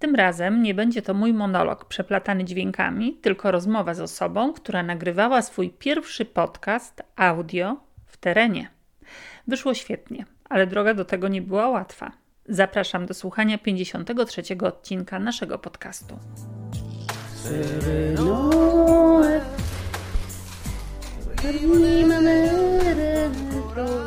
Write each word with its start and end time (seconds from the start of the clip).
Tym 0.00 0.14
razem 0.14 0.62
nie 0.62 0.74
będzie 0.74 1.02
to 1.02 1.14
mój 1.14 1.32
monolog 1.32 1.84
przeplatany 1.84 2.44
dźwiękami, 2.44 3.14
tylko 3.14 3.50
rozmowa 3.50 3.94
z 3.94 4.00
osobą, 4.00 4.52
która 4.52 4.82
nagrywała 4.82 5.42
swój 5.42 5.70
pierwszy 5.70 6.24
podcast 6.24 7.02
audio 7.16 7.76
w 8.06 8.16
terenie. 8.16 8.70
Wyszło 9.46 9.74
świetnie, 9.74 10.24
ale 10.48 10.66
droga 10.66 10.94
do 10.94 11.04
tego 11.04 11.28
nie 11.28 11.42
była 11.42 11.68
łatwa. 11.68 12.12
Zapraszam 12.48 13.06
do 13.06 13.14
słuchania 13.14 13.58
53 13.58 14.42
odcinka 14.62 15.18
naszego 15.18 15.58
podcastu. 15.58 16.18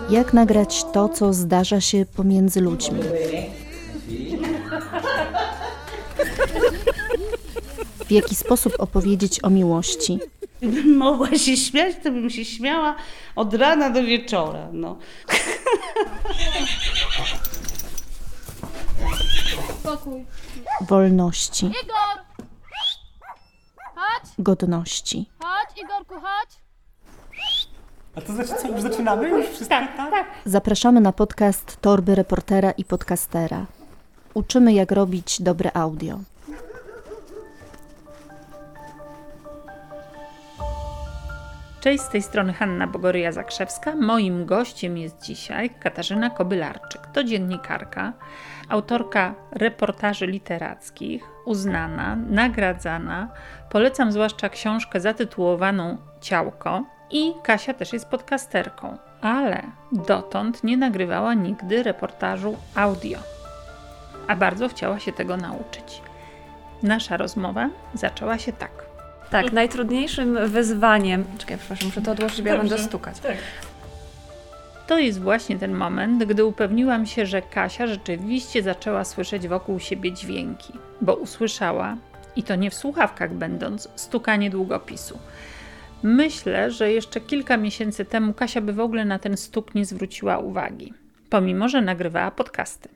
Jak 0.10 0.34
nagrać 0.34 0.84
to, 0.94 1.10
co 1.10 1.34
zdarza 1.34 1.82
się 1.82 2.06
pomiędzy 2.16 2.62
ludźmi? 2.62 3.00
W 8.10 8.12
jaki 8.12 8.36
sposób 8.36 8.74
opowiedzieć 8.80 9.44
o 9.44 9.50
miłości? 9.50 10.20
Gdybym 10.62 10.98
mogła 10.98 11.38
się 11.38 11.58
śmiać, 11.58 11.96
to 12.04 12.12
bym 12.12 12.30
się 12.30 12.46
śmiała 12.46 12.96
od 13.36 13.54
rana 13.54 13.90
do 13.90 14.04
wieczora. 14.04 14.68
No. 14.74 14.98
Spokój. 19.80 20.26
Wolności, 20.82 21.66
Igor! 21.66 22.24
Chodź, 23.96 24.30
godności. 24.40 25.30
chodź, 25.40 25.84
Igorku, 25.84 26.14
chodź. 26.14 26.50
A 28.16 28.21
to 28.21 28.34
znaczy 28.34 28.54
co, 28.62 28.68
już 28.68 28.82
zaczynamy? 28.82 29.30
Już 29.30 29.46
wszystko? 29.46 29.70
Tak, 29.70 29.96
tak. 29.98 30.28
Zapraszamy 30.46 31.02
na 31.02 31.12
podcast 31.12 31.78
Torby 31.82 32.16
Reportera 32.16 32.72
i 32.72 32.86
Podcastera. 32.86 33.66
Uczymy, 34.34 34.73
jak 34.73 34.92
robić 34.92 35.42
dobre 35.42 35.72
audio. 35.73 36.20
Cześć, 41.80 42.04
z 42.04 42.10
tej 42.10 42.22
strony 42.22 42.54
Hanna 42.54 42.88
Bogoryja-Zakrzewska. 42.88 43.96
Moim 43.96 44.46
gościem 44.46 44.98
jest 44.98 45.22
dzisiaj 45.22 45.70
Katarzyna 45.70 46.30
Kobylarczyk. 46.30 47.02
To 47.14 47.24
dziennikarka, 47.24 48.14
autorka 48.70 49.36
reportaży 49.52 50.28
literackich, 50.28 51.24
uznana, 51.46 52.16
nagradzana. 52.16 53.30
Polecam 53.70 54.12
zwłaszcza 54.12 54.50
książkę 54.50 55.00
zatytułowaną 55.00 55.98
Ciałko. 56.22 56.84
I 57.12 57.34
Kasia 57.44 57.74
też 57.74 57.94
jest 57.94 58.06
podcasterką, 58.06 58.98
ale 59.22 59.64
dotąd 59.92 60.64
nie 60.64 60.78
nagrywała 60.78 61.34
nigdy 61.34 61.84
reportażu 61.84 62.58
audio, 62.76 63.20
a 64.28 64.36
bardzo 64.36 64.70
chciała 64.70 65.00
się 65.00 65.14
tego 65.14 65.38
nauczyć. 65.38 66.02
Nasza 66.84 67.18
rozmowa 67.18 67.70
zaczęła 67.94 68.38
się 68.38 68.54
tak. 68.54 68.89
Tak, 69.32 69.52
najtrudniejszym 69.52 70.48
wyzwaniem. 70.48 71.24
Czekaj, 71.38 71.58
przepraszam, 71.58 71.88
muszę 71.88 72.02
to 72.02 72.12
odłożyć, 72.12 72.42
bo 72.42 72.50
ja 72.50 72.58
będę 72.58 72.78
stukać. 72.78 73.16
To 74.88 75.00
jest 75.00 75.22
właśnie 75.22 75.60
ten 75.60 75.74
moment, 75.74 76.24
gdy 76.24 76.46
upewniłam 76.46 77.06
się, 77.06 77.26
że 77.26 77.42
Kasia 77.42 77.88
rzeczywiście 77.88 78.64
zaczęła 78.64 79.04
słyszeć 79.04 79.48
wokół 79.48 79.80
siebie 79.80 80.12
dźwięki, 80.12 80.74
bo 81.02 81.16
usłyszała, 81.16 81.98
i 82.36 82.44
to 82.44 82.56
nie 82.56 82.70
w 82.70 82.74
słuchawkach 82.74 83.34
będąc, 83.34 83.90
stukanie 83.96 84.50
długopisu. 84.50 85.20
Myślę, 86.04 86.72
że 86.72 86.92
jeszcze 86.92 87.22
kilka 87.22 87.58
miesięcy 87.58 88.06
temu 88.06 88.34
Kasia 88.34 88.62
by 88.62 88.74
w 88.74 88.80
ogóle 88.80 89.06
na 89.06 89.20
ten 89.20 89.38
stuk 89.38 89.76
nie 89.76 89.86
zwróciła 89.86 90.38
uwagi, 90.38 90.94
pomimo 91.30 91.70
że 91.70 91.82
nagrywała 91.82 92.32
podcasty. 92.32 92.90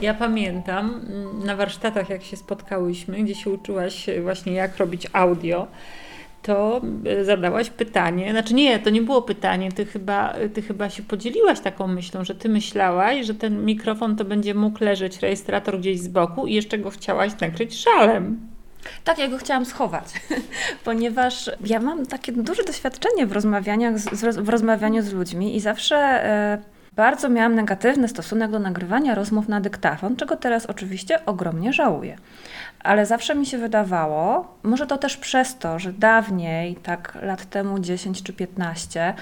Ja 0.00 0.14
pamiętam 0.14 1.00
mm, 1.08 1.44
na 1.44 1.56
warsztatach, 1.56 2.10
jak 2.10 2.22
się 2.22 2.36
spotkałyśmy, 2.36 3.22
gdzie 3.22 3.34
się 3.34 3.50
uczyłaś 3.50 4.06
właśnie 4.22 4.52
jak 4.52 4.76
robić 4.76 5.06
audio, 5.12 5.66
to 6.42 6.80
y, 7.20 7.24
zadałaś 7.24 7.70
pytanie, 7.70 8.30
znaczy 8.30 8.54
nie, 8.54 8.78
to 8.78 8.90
nie 8.90 9.02
było 9.02 9.22
pytanie, 9.22 9.72
ty 9.72 9.86
chyba, 9.86 10.34
ty 10.54 10.62
chyba 10.62 10.90
się 10.90 11.02
podzieliłaś 11.02 11.60
taką 11.60 11.86
myślą, 11.86 12.24
że 12.24 12.34
ty 12.34 12.48
myślałaś, 12.48 13.26
że 13.26 13.34
ten 13.34 13.64
mikrofon 13.64 14.16
to 14.16 14.24
będzie 14.24 14.54
mógł 14.54 14.84
leżeć 14.84 15.18
rejestrator 15.18 15.78
gdzieś 15.78 16.00
z 16.00 16.08
boku 16.08 16.46
i 16.46 16.54
jeszcze 16.54 16.78
go 16.78 16.90
chciałaś 16.90 17.32
nakryć 17.40 17.78
szalem. 17.78 18.40
Tak, 19.04 19.18
ja 19.18 19.28
go 19.28 19.38
chciałam 19.38 19.64
schować, 19.64 20.04
ponieważ 20.84 21.50
ja 21.64 21.80
mam 21.80 22.06
takie 22.06 22.32
duże 22.32 22.64
doświadczenie 22.64 23.26
w, 23.26 23.32
rozmawianiach 23.32 23.98
z, 23.98 24.38
w 24.38 24.48
rozmawianiu 24.48 25.02
z 25.02 25.12
ludźmi 25.12 25.56
i 25.56 25.60
zawsze 25.60 25.96
e, 25.96 26.77
bardzo 26.98 27.28
miałam 27.28 27.54
negatywny 27.54 28.08
stosunek 28.08 28.50
do 28.50 28.58
nagrywania 28.58 29.14
rozmów 29.14 29.48
na 29.48 29.60
dyktafon, 29.60 30.16
czego 30.16 30.36
teraz 30.36 30.66
oczywiście 30.66 31.24
ogromnie 31.26 31.72
żałuję. 31.72 32.16
Ale 32.80 33.06
zawsze 33.06 33.34
mi 33.34 33.46
się 33.46 33.58
wydawało, 33.58 34.54
może 34.62 34.86
to 34.86 34.98
też 34.98 35.16
przez 35.16 35.58
to, 35.58 35.78
że 35.78 35.92
dawniej, 35.92 36.76
tak 36.76 37.18
lat 37.22 37.44
temu 37.44 37.78
10 37.78 38.22
czy 38.22 38.32
15, 38.32 39.14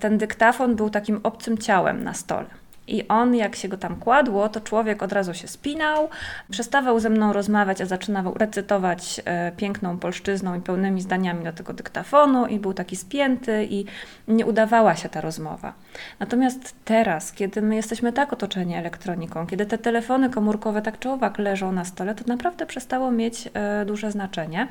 ten 0.00 0.18
dyktafon 0.18 0.76
był 0.76 0.90
takim 0.90 1.20
obcym 1.22 1.58
ciałem 1.58 2.04
na 2.04 2.14
stole. 2.14 2.61
I 2.86 3.08
on, 3.08 3.34
jak 3.34 3.56
się 3.56 3.68
go 3.68 3.76
tam 3.76 3.96
kładło, 3.96 4.48
to 4.48 4.60
człowiek 4.60 5.02
od 5.02 5.12
razu 5.12 5.34
się 5.34 5.48
spinał, 5.48 6.08
przestawał 6.50 7.00
ze 7.00 7.10
mną 7.10 7.32
rozmawiać, 7.32 7.80
a 7.80 7.86
zaczynał 7.86 8.34
recytować 8.34 9.20
e, 9.24 9.52
piękną 9.52 9.98
polszczyzną 9.98 10.54
i 10.54 10.60
pełnymi 10.60 11.00
zdaniami 11.00 11.44
do 11.44 11.52
tego 11.52 11.72
dyktafonu, 11.72 12.46
i 12.46 12.58
był 12.58 12.74
taki 12.74 12.96
spięty, 12.96 13.66
i 13.70 13.84
nie 14.28 14.46
udawała 14.46 14.96
się 14.96 15.08
ta 15.08 15.20
rozmowa. 15.20 15.72
Natomiast 16.20 16.74
teraz, 16.84 17.32
kiedy 17.32 17.62
my 17.62 17.76
jesteśmy 17.76 18.12
tak 18.12 18.32
otoczeni 18.32 18.74
elektroniką, 18.74 19.46
kiedy 19.46 19.66
te 19.66 19.78
telefony 19.78 20.30
komórkowe 20.30 20.82
tak 20.82 20.98
czy 20.98 21.10
owak 21.10 21.38
leżą 21.38 21.72
na 21.72 21.84
stole, 21.84 22.14
to 22.14 22.24
naprawdę 22.26 22.66
przestało 22.66 23.10
mieć 23.10 23.48
e, 23.54 23.84
duże 23.84 24.10
znaczenie. 24.10 24.68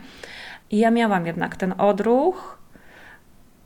I 0.71 0.77
ja 0.77 0.91
miałam 0.91 1.25
jednak 1.25 1.55
ten 1.55 1.73
odruch 1.77 2.57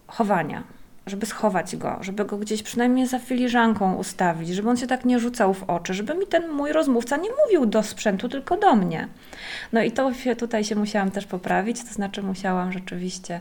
chowania, 0.08 0.64
żeby 1.08 1.26
schować 1.26 1.76
go, 1.76 1.98
żeby 2.02 2.26
go 2.26 2.38
gdzieś 2.38 2.64
przynajmniej 2.64 3.08
za 3.08 3.20
filiżanką 3.20 3.96
ustawić, 3.96 4.50
żeby 4.50 4.70
on 4.70 4.78
się 4.78 4.88
tak 4.88 5.06
nie 5.06 5.20
rzucał 5.20 5.54
w 5.54 5.64
oczy, 5.64 5.94
żeby 5.94 6.16
mi 6.16 6.28
ten 6.28 6.52
mój 6.52 6.72
rozmówca 6.72 7.18
nie 7.18 7.30
mówił 7.44 7.66
do 7.66 7.84
sprzętu, 7.84 8.30
tylko 8.30 8.58
do 8.58 8.76
mnie. 8.76 9.08
No 9.74 9.84
i 9.84 9.92
to 9.92 10.14
się, 10.14 10.36
tutaj 10.36 10.64
się 10.64 10.76
musiałam 10.76 11.12
też 11.12 11.26
poprawić, 11.26 11.84
to 11.84 11.94
znaczy 11.94 12.24
musiałam 12.24 12.72
rzeczywiście 12.72 13.40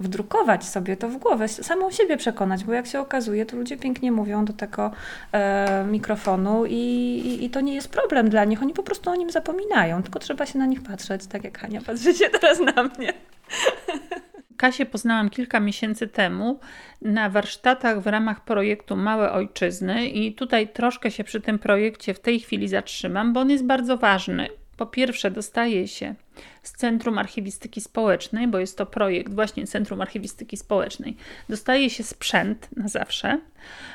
wdrukować 0.00 0.64
sobie 0.64 0.96
to 0.96 1.08
w 1.08 1.16
głowę, 1.16 1.48
samą 1.48 1.90
siebie 1.90 2.16
przekonać, 2.16 2.64
bo 2.64 2.72
jak 2.72 2.86
się 2.86 3.00
okazuje, 3.00 3.46
to 3.46 3.56
ludzie 3.56 3.76
pięknie 3.76 4.12
mówią 4.12 4.44
do 4.44 4.52
tego 4.52 4.90
e, 5.32 5.84
mikrofonu 5.84 6.66
i, 6.66 6.74
i, 6.74 7.44
i 7.44 7.50
to 7.50 7.60
nie 7.60 7.74
jest 7.74 7.88
problem 7.88 8.30
dla 8.30 8.44
nich, 8.44 8.62
oni 8.62 8.72
po 8.72 8.82
prostu 8.82 9.10
o 9.10 9.14
nim 9.14 9.30
zapominają, 9.30 10.02
tylko 10.02 10.18
trzeba 10.18 10.46
się 10.46 10.58
na 10.58 10.66
nich 10.66 10.82
patrzeć, 10.82 11.26
tak 11.26 11.44
jak 11.44 11.58
Hania 11.58 11.80
patrzy 11.80 12.14
się 12.14 12.30
teraz 12.30 12.58
na 12.60 12.82
mnie. 12.82 13.12
Kasię 14.58 14.86
poznałam 14.86 15.30
kilka 15.30 15.60
miesięcy 15.60 16.08
temu 16.08 16.60
na 17.02 17.30
warsztatach 17.30 18.00
w 18.00 18.06
ramach 18.06 18.44
projektu 18.44 18.96
Małe 18.96 19.32
Ojczyzny 19.32 20.06
i 20.06 20.34
tutaj 20.34 20.68
troszkę 20.68 21.10
się 21.10 21.24
przy 21.24 21.40
tym 21.40 21.58
projekcie 21.58 22.14
w 22.14 22.20
tej 22.20 22.40
chwili 22.40 22.68
zatrzymam, 22.68 23.32
bo 23.32 23.40
on 23.40 23.50
jest 23.50 23.66
bardzo 23.66 23.96
ważny. 23.96 24.48
Po 24.78 24.86
pierwsze, 24.86 25.30
dostaje 25.30 25.88
się 25.88 26.14
z 26.62 26.72
Centrum 26.72 27.18
Archiwistyki 27.18 27.80
Społecznej, 27.80 28.48
bo 28.48 28.58
jest 28.58 28.78
to 28.78 28.86
projekt 28.86 29.34
właśnie 29.34 29.66
Centrum 29.66 30.00
Archiwistyki 30.00 30.56
Społecznej, 30.56 31.16
dostaje 31.48 31.90
się 31.90 32.02
sprzęt 32.02 32.68
na 32.76 32.88
zawsze, 32.88 33.40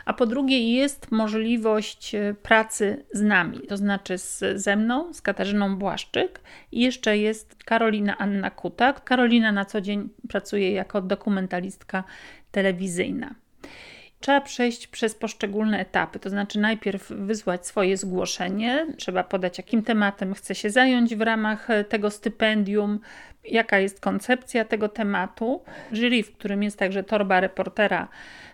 a 0.06 0.14
po 0.14 0.26
drugie 0.26 0.76
jest 0.76 1.12
możliwość 1.12 2.16
e, 2.16 2.36
pracy 2.42 3.06
z 3.14 3.22
nami, 3.22 3.60
to 3.68 3.78
znaczy 3.78 4.18
z, 4.18 4.44
ze 4.56 4.76
mną, 4.76 5.14
z 5.14 5.22
Katarzyną 5.22 5.76
Błaszczyk 5.76 6.42
i 6.72 6.82
jeszcze 6.82 7.18
jest 7.18 7.56
Karolina 7.64 8.18
Anna 8.18 8.50
Kuta. 8.50 8.94
Karolina 8.94 9.52
na 9.52 9.66
co 9.66 9.82
dzień 9.82 10.10
pracuje 10.30 10.72
jako 10.72 11.02
dokumentalistka 11.02 12.04
telewizyjna 12.52 13.36
trzeba 14.24 14.42
przejść 14.42 14.88
przez 14.88 15.16
poszczególne 15.16 15.80
etapy. 15.80 16.20
To 16.20 16.30
znaczy, 16.30 16.60
najpierw 16.60 17.10
wysłać 17.10 17.68
swoje 17.68 17.98
zgłoszenie, 17.98 18.88
trzeba 18.98 19.24
podać, 19.24 19.58
jakim 19.58 19.84
tematem 19.84 20.34
chce 20.34 20.56
się 20.56 20.70
zająć 20.70 21.16
w 21.16 21.22
ramach 21.22 21.68
tego 21.90 22.12
stypendium, 22.12 23.00
jaka 23.46 23.80
jest 23.80 24.00
koncepcja 24.00 24.66
tego 24.66 24.90
tematu. 24.90 25.62
Jury, 25.92 26.24
w 26.24 26.34
którym 26.34 26.64
jest 26.64 26.80
także 26.80 27.04
torba 27.04 27.40
reportera, 27.40 28.08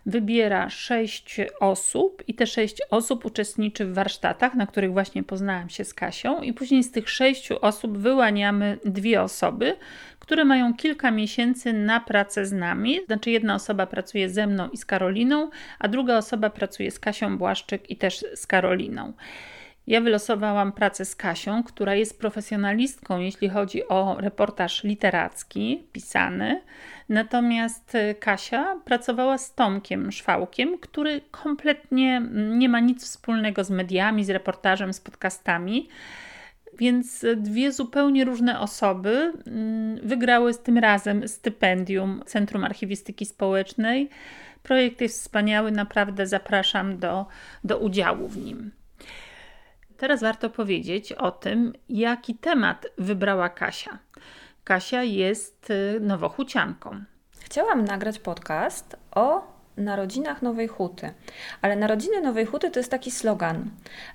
wybiera 0.05 0.69
sześć 0.69 1.37
osób 1.59 2.23
i 2.27 2.33
te 2.33 2.47
sześć 2.47 2.77
osób 2.89 3.25
uczestniczy 3.25 3.85
w 3.85 3.93
warsztatach, 3.93 4.53
na 4.55 4.67
których 4.67 4.93
właśnie 4.93 5.23
poznałam 5.23 5.69
się 5.69 5.85
z 5.85 5.93
Kasią, 5.93 6.41
i 6.41 6.53
później 6.53 6.83
z 6.83 6.91
tych 6.91 7.09
sześciu 7.09 7.55
osób 7.61 7.97
wyłaniamy 7.97 8.77
dwie 8.85 9.21
osoby, 9.21 9.75
które 10.19 10.45
mają 10.45 10.73
kilka 10.73 11.11
miesięcy 11.11 11.73
na 11.73 11.99
pracę 11.99 12.45
z 12.45 12.51
nami. 12.51 12.99
Znaczy, 13.05 13.31
jedna 13.31 13.55
osoba 13.55 13.87
pracuje 13.87 14.29
ze 14.29 14.47
mną 14.47 14.69
i 14.69 14.77
z 14.77 14.85
Karoliną, 14.85 15.49
a 15.79 15.87
druga 15.87 16.17
osoba 16.17 16.49
pracuje 16.49 16.91
z 16.91 16.99
Kasią 16.99 17.37
Błaszczyk 17.37 17.89
i 17.89 17.95
też 17.95 18.25
z 18.35 18.47
Karoliną. 18.47 19.13
Ja 19.89 20.01
wylosowałam 20.01 20.71
pracę 20.71 21.05
z 21.05 21.15
Kasią, 21.15 21.63
która 21.63 21.95
jest 21.95 22.19
profesjonalistką, 22.19 23.19
jeśli 23.19 23.49
chodzi 23.49 23.87
o 23.87 24.15
reportaż 24.19 24.83
literacki, 24.83 25.83
pisany. 25.91 26.61
Natomiast 27.09 27.95
y, 27.95 28.15
Kasia 28.19 28.75
pracowała 28.85 29.37
z 29.37 29.55
Tomkiem 29.55 30.11
Szwałkiem, 30.11 30.77
który 30.77 31.21
kompletnie 31.31 32.21
nie 32.33 32.69
ma 32.69 32.79
nic 32.79 33.03
wspólnego 33.03 33.63
z 33.63 33.69
mediami, 33.69 34.25
z 34.25 34.29
reportażem, 34.29 34.93
z 34.93 35.01
podcastami. 35.01 35.89
Więc 36.77 37.25
dwie 37.37 37.71
zupełnie 37.71 38.25
różne 38.25 38.59
osoby 38.59 39.33
mm, 39.47 40.07
wygrały 40.07 40.53
z 40.53 40.59
tym 40.59 40.77
razem 40.77 41.27
stypendium 41.27 42.23
Centrum 42.25 42.63
Archiwistyki 42.63 43.25
Społecznej. 43.25 44.09
Projekt 44.63 45.01
jest 45.01 45.21
wspaniały, 45.21 45.71
naprawdę 45.71 46.27
zapraszam 46.27 46.97
do, 46.97 47.25
do 47.63 47.77
udziału 47.77 48.27
w 48.27 48.37
nim. 48.37 48.78
Teraz 49.99 50.21
warto 50.21 50.49
powiedzieć 50.49 51.13
o 51.13 51.31
tym, 51.31 51.73
jaki 51.89 52.35
temat 52.35 52.87
wybrała 52.97 53.49
Kasia. 53.49 53.99
Kasia 54.63 55.03
jest 55.03 55.69
y, 55.69 55.99
nowochucianką. 55.99 57.03
Chciałam 57.39 57.85
nagrać 57.85 58.19
podcast 58.19 58.95
o 59.11 59.58
Narodzinach 59.79 60.41
Nowej 60.41 60.67
Huty. 60.67 61.11
Ale 61.61 61.75
Narodziny 61.75 62.21
Nowej 62.21 62.45
Huty 62.45 62.71
to 62.71 62.79
jest 62.79 62.91
taki 62.91 63.11
slogan, 63.11 63.69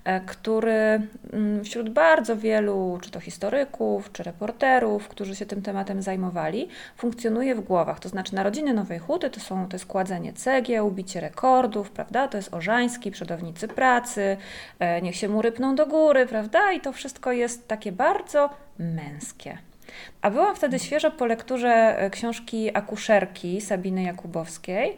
e, 0.05 0.21
który 0.21 1.01
mm, 1.33 1.65
wśród 1.65 1.91
bardzo 1.91 2.37
wielu, 2.37 2.99
czy 3.03 3.11
to 3.11 3.21
historyków, 3.21 4.13
czy 4.13 4.23
reporterów, 4.23 5.09
którzy 5.09 5.37
się 5.37 5.47
tym 5.47 5.63
tematem 5.63 6.03
zajmowali, 6.03 6.69
funkcjonuje 6.97 7.55
w 7.55 7.61
głowach. 7.61 8.01
To 8.01 8.09
znaczy 8.09 8.35
Narodziny 8.35 8.75
Nowej 8.75 8.99
Huty 8.99 9.31
to, 9.31 9.41
są, 9.41 9.69
to 9.69 9.75
jest 9.75 9.87
kładzenie 9.87 10.33
cegieł, 10.33 10.91
bicie 10.91 11.21
rekordów, 11.21 11.91
prawda? 11.91 12.29
To 12.29 12.37
jest 12.37 12.55
Orzański, 12.55 13.11
przodownicy 13.11 13.69
pracy, 13.69 14.37
e, 14.79 15.03
niech 15.03 15.17
się 15.17 15.29
mu 15.29 15.43
rypną 15.43 15.75
do 15.75 15.87
góry, 15.87 16.27
prawda? 16.27 16.73
I 16.73 16.81
to 16.81 16.93
wszystko 16.93 17.33
jest 17.33 17.69
takie 17.69 17.93
bardzo 17.93 18.51
męskie. 18.79 19.59
A 20.23 20.31
byłam 20.31 20.57
wtedy 20.57 20.79
świeżo 20.79 21.11
po 21.11 21.27
lekturze 21.27 21.99
e, 21.99 22.11
książki 22.11 22.77
Akuszerki 22.77 23.61
Sabiny 23.61 24.03
Jakubowskiej, 24.03 24.97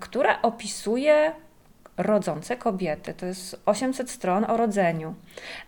która 0.00 0.42
opisuje 0.42 1.32
rodzące 1.98 2.56
kobiety. 2.56 3.14
To 3.14 3.26
jest 3.26 3.60
800 3.66 4.10
stron 4.10 4.44
o 4.48 4.56
rodzeniu. 4.56 5.14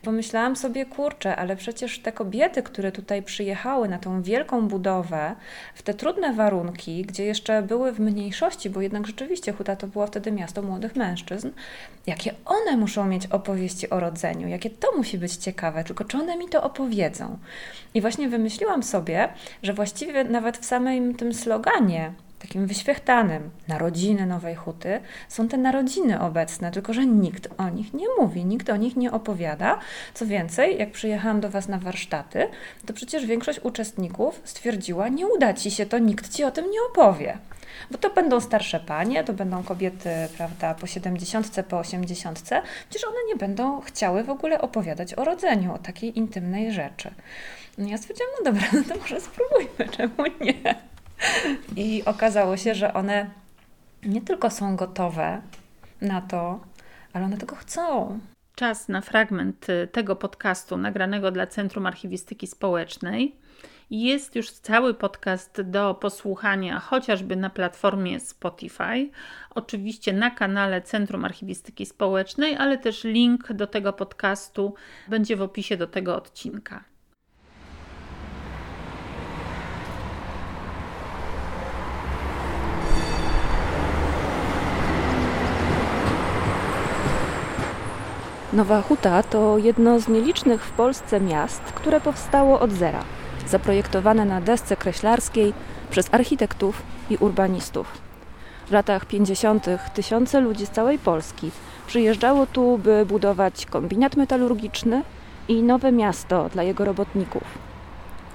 Pomyślałam 0.02 0.56
sobie, 0.56 0.86
kurczę, 0.86 1.36
ale 1.36 1.56
przecież 1.56 1.98
te 1.98 2.12
kobiety, 2.12 2.62
które 2.62 2.92
tutaj 2.92 3.22
przyjechały 3.22 3.88
na 3.88 3.98
tą 3.98 4.22
wielką 4.22 4.68
budowę, 4.68 5.34
w 5.74 5.82
te 5.82 5.94
trudne 5.94 6.32
warunki, 6.32 7.02
gdzie 7.02 7.24
jeszcze 7.24 7.62
były 7.62 7.92
w 7.92 8.00
mniejszości, 8.00 8.70
bo 8.70 8.80
jednak 8.80 9.06
rzeczywiście 9.06 9.52
Huta 9.52 9.76
to 9.76 9.86
było 9.86 10.06
wtedy 10.06 10.32
miasto 10.32 10.62
młodych 10.62 10.96
mężczyzn, 10.96 11.50
jakie 12.06 12.34
one 12.44 12.76
muszą 12.76 13.06
mieć 13.06 13.26
opowieści 13.26 13.90
o 13.90 14.00
rodzeniu, 14.00 14.48
jakie 14.48 14.70
to 14.70 14.96
musi 14.96 15.18
być 15.18 15.36
ciekawe, 15.36 15.84
tylko 15.84 16.04
czy 16.04 16.18
one 16.18 16.36
mi 16.36 16.48
to 16.48 16.62
opowiedzą. 16.62 17.38
I 17.94 18.00
właśnie 18.00 18.28
wymyśliłam 18.28 18.82
sobie, 18.82 19.28
że 19.62 19.72
właściwie 19.72 20.24
nawet 20.24 20.58
w 20.58 20.64
samym 20.64 21.14
tym 21.14 21.34
sloganie 21.34 22.12
takim 22.40 22.66
wyświechtanym 22.66 23.50
narodziny 23.68 24.26
Nowej 24.26 24.54
Huty, 24.54 25.00
są 25.28 25.48
te 25.48 25.56
narodziny 25.56 26.20
obecne, 26.20 26.70
tylko 26.70 26.92
że 26.92 27.06
nikt 27.06 27.48
o 27.58 27.68
nich 27.68 27.94
nie 27.94 28.06
mówi, 28.18 28.44
nikt 28.44 28.70
o 28.70 28.76
nich 28.76 28.96
nie 28.96 29.12
opowiada. 29.12 29.78
Co 30.14 30.26
więcej, 30.26 30.78
jak 30.78 30.90
przyjechałam 30.90 31.40
do 31.40 31.50
Was 31.50 31.68
na 31.68 31.78
warsztaty, 31.78 32.48
to 32.86 32.92
przecież 32.92 33.26
większość 33.26 33.60
uczestników 33.62 34.40
stwierdziła, 34.44 35.08
nie 35.08 35.26
uda 35.26 35.54
Ci 35.54 35.70
się 35.70 35.86
to, 35.86 35.98
nikt 35.98 36.32
Ci 36.34 36.44
o 36.44 36.50
tym 36.50 36.70
nie 36.70 36.78
opowie. 36.90 37.38
Bo 37.90 37.98
to 37.98 38.10
będą 38.10 38.40
starsze 38.40 38.80
panie, 38.80 39.24
to 39.24 39.32
będą 39.32 39.62
kobiety, 39.62 40.10
prawda, 40.36 40.74
po 40.74 40.86
70, 40.86 41.56
po 41.68 41.78
80, 41.78 42.42
przecież 42.90 43.08
one 43.08 43.18
nie 43.28 43.36
będą 43.36 43.80
chciały 43.80 44.24
w 44.24 44.30
ogóle 44.30 44.60
opowiadać 44.60 45.14
o 45.14 45.24
rodzeniu, 45.24 45.74
o 45.74 45.78
takiej 45.78 46.18
intymnej 46.18 46.72
rzeczy. 46.72 47.10
No 47.78 47.88
ja 47.88 47.98
stwierdziłam, 47.98 48.32
no 48.38 48.44
dobra, 48.44 48.68
no 48.72 48.94
to 48.94 49.00
może 49.00 49.20
spróbujmy, 49.20 49.96
czemu 49.96 50.24
nie? 50.40 50.89
I 51.76 52.02
okazało 52.04 52.56
się, 52.56 52.74
że 52.74 52.94
one 52.94 53.30
nie 54.02 54.20
tylko 54.20 54.50
są 54.50 54.76
gotowe 54.76 55.42
na 56.00 56.20
to, 56.20 56.60
ale 57.12 57.24
one 57.24 57.36
tego 57.36 57.56
chcą. 57.56 58.18
Czas 58.54 58.88
na 58.88 59.00
fragment 59.00 59.68
y, 59.68 59.88
tego 59.92 60.16
podcastu 60.16 60.76
nagranego 60.76 61.30
dla 61.30 61.46
Centrum 61.46 61.86
Archiwistyki 61.86 62.46
Społecznej. 62.46 63.36
Jest 63.90 64.36
już 64.36 64.50
cały 64.50 64.94
podcast 64.94 65.60
do 65.60 65.94
posłuchania, 65.94 66.80
chociażby 66.80 67.36
na 67.36 67.50
platformie 67.50 68.20
Spotify, 68.20 69.10
oczywiście 69.54 70.12
na 70.12 70.30
kanale 70.30 70.82
Centrum 70.82 71.24
Archiwistyki 71.24 71.86
Społecznej, 71.86 72.56
ale 72.56 72.78
też 72.78 73.04
link 73.04 73.52
do 73.52 73.66
tego 73.66 73.92
podcastu 73.92 74.74
będzie 75.08 75.36
w 75.36 75.42
opisie 75.42 75.76
do 75.76 75.86
tego 75.86 76.16
odcinka. 76.16 76.84
Nowa 88.52 88.82
Huta 88.82 89.22
to 89.22 89.58
jedno 89.58 90.00
z 90.00 90.08
nielicznych 90.08 90.64
w 90.64 90.70
Polsce 90.70 91.20
miast, 91.20 91.60
które 91.62 92.00
powstało 92.00 92.60
od 92.60 92.72
zera, 92.72 93.04
zaprojektowane 93.46 94.24
na 94.24 94.40
desce 94.40 94.76
kreślarskiej 94.76 95.52
przez 95.90 96.14
architektów 96.14 96.82
i 97.10 97.16
urbanistów. 97.16 97.98
W 98.66 98.70
latach 98.70 99.04
50. 99.04 99.66
tysiące 99.94 100.40
ludzi 100.40 100.66
z 100.66 100.70
całej 100.70 100.98
Polski 100.98 101.50
przyjeżdżało 101.86 102.46
tu, 102.46 102.78
by 102.78 103.06
budować 103.06 103.66
kombinat 103.66 104.16
metalurgiczny 104.16 105.02
i 105.48 105.62
nowe 105.62 105.92
miasto 105.92 106.48
dla 106.48 106.62
jego 106.62 106.84
robotników. 106.84 107.44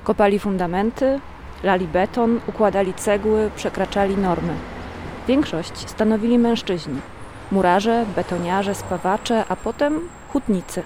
Kopali 0.03 0.39
fundamenty, 0.39 1.19
lali 1.63 1.87
beton, 1.87 2.39
układali 2.47 2.93
cegły, 2.93 3.51
przekraczali 3.55 4.17
normy. 4.17 4.53
Większość 5.27 5.89
stanowili 5.89 6.39
mężczyźni– 6.39 6.99
murarze, 7.51 8.05
betoniarze, 8.15 8.75
spawacze, 8.75 9.45
a 9.49 9.55
potem 9.55 9.99
hutnicy. 10.33 10.83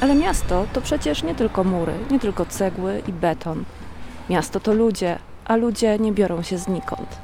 Ale 0.00 0.14
miasto 0.14 0.66
to 0.72 0.80
przecież 0.80 1.22
nie 1.22 1.34
tylko 1.34 1.64
mury, 1.64 1.92
nie 2.10 2.20
tylko 2.20 2.46
cegły 2.46 3.02
i 3.08 3.12
beton. 3.12 3.64
Miasto 4.30 4.60
to 4.60 4.72
ludzie, 4.72 5.18
a 5.44 5.56
ludzie 5.56 5.98
nie 5.98 6.12
biorą 6.12 6.42
się 6.42 6.58
znikąd. 6.58 7.16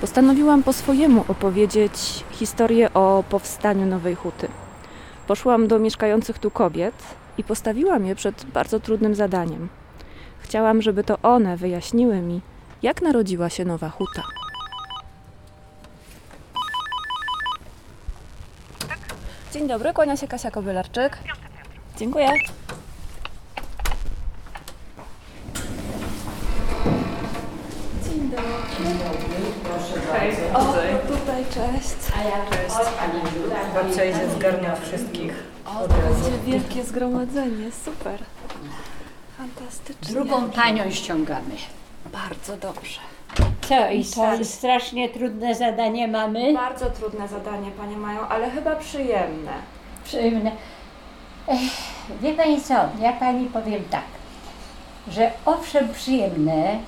Postanowiłam 0.00 0.62
po 0.62 0.72
swojemu 0.72 1.24
opowiedzieć 1.28 2.24
historię 2.30 2.94
o 2.94 3.24
powstaniu 3.28 3.86
Nowej 3.86 4.14
Huty. 4.14 4.48
Poszłam 5.26 5.68
do 5.68 5.78
mieszkających 5.78 6.38
tu 6.38 6.50
kobiet 6.50 6.94
i 7.38 7.44
postawiłam 7.44 8.06
je 8.06 8.14
przed 8.14 8.44
bardzo 8.44 8.80
trudnym 8.80 9.14
zadaniem. 9.14 9.68
Chciałam, 10.40 10.82
żeby 10.82 11.04
to 11.04 11.18
one 11.22 11.56
wyjaśniły 11.56 12.20
mi, 12.20 12.40
jak 12.82 13.02
narodziła 13.02 13.48
się 13.48 13.64
Nowa 13.64 13.88
Huta. 13.88 14.22
Dzień 19.54 19.68
dobry, 19.68 19.92
kłania 19.92 20.16
się 20.16 20.28
Kasia 20.28 20.50
Kobylarczyk. 20.50 21.18
Dziękuję. 21.96 22.28
Dzień 28.04 28.30
dobry. 28.30 28.48
Proszę 29.64 30.00
bardzo. 30.12 30.58
O, 30.58 30.74
tutaj, 31.08 31.44
cześć. 31.44 31.96
Cześć. 32.50 32.76
Babcia 33.74 34.04
idzie 34.04 34.30
zgarnia 34.36 34.76
wszystkich. 34.76 35.32
O, 35.66 35.88
to 35.88 35.94
będzie 35.94 36.38
wielkie 36.46 36.84
zgromadzenie, 36.84 37.72
super. 37.84 38.20
Fantastycznie. 39.38 40.14
Drugą 40.14 40.50
panią 40.50 40.90
ściągamy. 40.90 41.54
Bardzo 42.12 42.56
dobrze. 42.56 43.00
Co, 43.68 43.90
i 43.90 44.04
stra- 44.04 44.44
strasznie 44.44 45.08
trudne 45.08 45.54
zadanie 45.54 46.08
mamy? 46.08 46.52
Bardzo 46.54 46.90
trudne 46.90 47.28
zadanie 47.28 47.70
panie 47.70 47.96
mają, 47.96 48.20
ale 48.28 48.50
chyba 48.50 48.76
przyjemne. 48.76 49.52
Przyjemne. 50.04 50.50
Ech, 51.48 51.60
wie 52.22 52.34
pani 52.34 52.60
co, 52.60 52.74
ja 53.00 53.12
pani 53.12 53.46
powiem 53.46 53.82
tak, 53.90 54.04
że 55.08 55.30
owszem 55.46 55.88
przyjemne, 55.88 56.78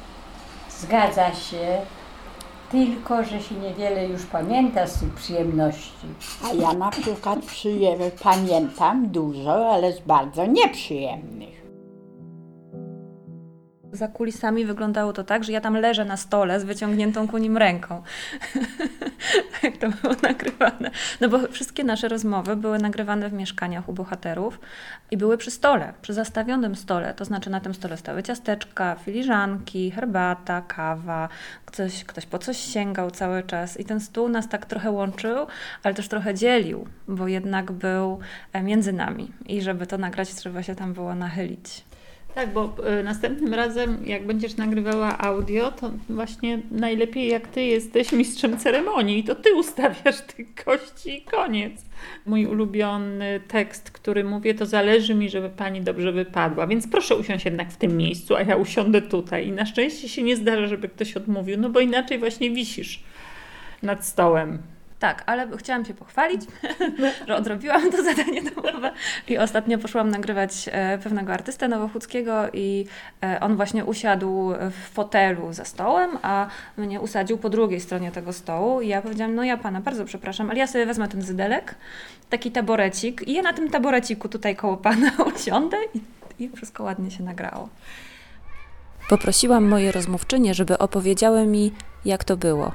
zgadza 0.71 1.35
się, 1.35 1.79
tylko 2.71 3.25
że 3.25 3.43
się 3.43 3.55
niewiele 3.55 4.07
już 4.07 4.27
pamięta 4.27 4.87
z 4.87 5.01
tych 5.01 5.15
przyjemności. 5.15 6.07
A 6.51 6.55
ja 6.55 6.73
na 6.73 6.91
przykład 6.91 7.39
przyjem- 7.39 8.11
pamiętam 8.23 9.09
dużo, 9.09 9.73
ale 9.73 9.93
z 9.93 10.01
bardzo 10.01 10.47
nieprzyjemnych. 10.47 11.56
Za 13.97 14.09
kulisami 14.09 14.65
wyglądało 14.65 15.13
to 15.13 15.25
tak, 15.25 15.45
że 15.45 15.53
ja 15.53 15.61
tam 15.61 15.75
leżę 15.75 16.05
na 16.05 16.17
stole 16.17 16.61
z 16.61 16.65
wyciągniętą 16.65 17.29
ku 17.29 17.39
nim 17.39 17.57
ręką. 17.57 18.03
Jak 19.63 19.77
to 19.81 19.89
było 19.89 20.15
nagrywane. 20.23 20.91
No 21.21 21.29
bo 21.29 21.49
wszystkie 21.49 21.85
nasze 21.85 22.09
rozmowy 22.09 22.57
były 22.57 22.79
nagrywane 22.79 23.29
w 23.29 23.33
mieszkaniach 23.33 23.89
u 23.89 23.93
bohaterów 23.93 24.61
i 25.11 25.17
były 25.17 25.39
przy 25.39 25.51
stole, 25.51 25.93
przy 26.03 26.15
zastawionym 26.15 26.77
stole. 26.77 27.15
To 27.15 27.25
znaczy 27.25 27.51
na 27.51 27.61
tym 27.61 27.75
stole 27.75 27.97
stały 27.97 28.23
ciasteczka, 28.23 28.97
filiżanki, 29.05 29.91
herbata, 29.91 30.63
kawa. 30.69 31.29
Ktoś, 31.65 32.05
ktoś 32.05 32.27
po 32.27 32.39
coś 32.39 32.57
sięgał 32.57 33.11
cały 33.11 33.43
czas 33.43 33.81
i 33.81 33.85
ten 33.85 34.01
stół 34.01 34.29
nas 34.29 34.49
tak 34.49 34.67
trochę 34.67 34.91
łączył, 34.91 35.47
ale 35.83 35.95
też 35.95 36.09
trochę 36.09 36.35
dzielił, 36.35 36.87
bo 37.09 37.29
jednak 37.29 37.73
był 37.73 38.19
e, 38.53 38.63
między 38.63 38.93
nami 38.93 39.33
i 39.47 39.63
żeby 39.63 39.87
to 39.87 39.99
nagrać 39.99 40.35
trzeba 40.35 40.63
się 40.63 40.75
tam 40.75 40.95
było 40.95 41.15
nachylić. 41.15 41.85
Tak, 42.37 42.53
bo 42.53 42.75
y, 43.01 43.05
następnym 43.05 43.55
razem, 43.55 43.99
jak 44.07 44.27
będziesz 44.27 44.57
nagrywała 44.57 45.19
audio, 45.19 45.73
to 45.73 45.91
właśnie 46.09 46.59
najlepiej 46.71 47.29
jak 47.29 47.49
ty 47.49 47.63
jesteś 47.63 48.13
mistrzem 48.13 48.59
ceremonii, 48.59 49.25
to 49.25 49.35
ty 49.35 49.55
ustawiasz 49.55 50.21
te 50.21 50.45
kości 50.65 51.19
i 51.19 51.23
koniec. 51.23 51.85
Mój 52.27 52.47
ulubiony 52.47 53.41
tekst, 53.49 53.91
który 53.91 54.25
mówię, 54.25 54.55
to 54.55 54.67
zależy 54.67 55.15
mi, 55.15 55.31
żeby 55.31 55.51
pani 55.51 55.81
dobrze 55.81 56.13
wypadła, 56.13 56.67
więc 56.67 56.89
proszę 56.89 57.17
usiąść 57.17 57.45
jednak 57.45 57.71
w 57.71 57.77
tym 57.77 57.97
miejscu, 57.97 58.37
a 58.37 58.43
ja 58.43 58.57
usiądę 58.57 59.03
tutaj. 59.03 59.47
I 59.47 59.53
na 59.53 59.67
szczęście 59.67 60.09
się 60.09 60.23
nie 60.23 60.37
zdarza, 60.37 60.67
żeby 60.67 60.89
ktoś 60.89 61.17
odmówił, 61.17 61.59
no 61.59 61.71
bo 61.71 61.81
inaczej 61.81 62.19
właśnie 62.19 62.51
wisisz 62.51 63.03
nad 63.83 64.07
stołem. 64.07 64.59
Tak, 64.99 65.23
ale 65.27 65.49
chciałam 65.57 65.85
się 65.85 65.95
pochwalić, 65.95 66.43
że 67.29 67.37
odrobiłam 67.37 67.91
to 67.93 68.03
zadanie 68.05 68.43
domowe 68.43 68.93
i 69.29 69.39
ostatnio 69.39 69.79
poszłam 69.79 70.09
nagrywać 70.09 70.69
e, 70.73 70.99
pewnego 70.99 71.33
artystę 71.33 71.69
nowochódzkiego 71.69 72.33
i 72.53 72.87
e, 73.23 73.41
on 73.41 73.57
właśnie 73.57 73.85
usiadł 73.85 74.53
w 74.71 74.95
fotelu 74.95 75.53
za 75.53 75.65
stołem, 75.65 76.11
a 76.23 76.47
mnie 76.77 77.01
usadził 77.01 77.39
po 77.39 77.51
drugiej 77.51 77.81
stronie 77.81 78.11
tego 78.11 78.33
stołu 78.33 78.81
i 78.81 78.89
ja 78.89 79.03
powiedziałam, 79.03 79.35
no 79.35 79.45
ja 79.45 79.57
pana 79.57 79.81
bardzo 79.81 80.05
przepraszam, 80.05 80.51
ale 80.51 80.59
ja 80.59 80.67
sobie 80.67 80.87
wezmę 80.87 81.09
ten 81.09 81.23
zydelek, 81.23 81.75
taki 82.31 82.51
taborecik 82.51 83.29
i 83.29 83.33
ja 83.33 83.43
na 83.43 83.53
tym 83.53 83.71
taboreciku 83.71 84.29
tutaj 84.29 84.57
koło 84.57 84.77
pana 84.77 85.11
usiądę 85.37 85.77
i, 85.95 86.01
i 86.45 86.51
wszystko 86.57 86.83
ładnie 86.85 87.11
się 87.11 87.23
nagrało. 87.23 87.69
Poprosiłam 89.09 89.65
moje 89.65 89.93
rozmówczynie, 89.93 90.55
żeby 90.55 90.79
opowiedziały 90.79 91.47
mi, 91.47 91.73
jak 92.05 92.25
to 92.25 92.37
było. 92.37 92.73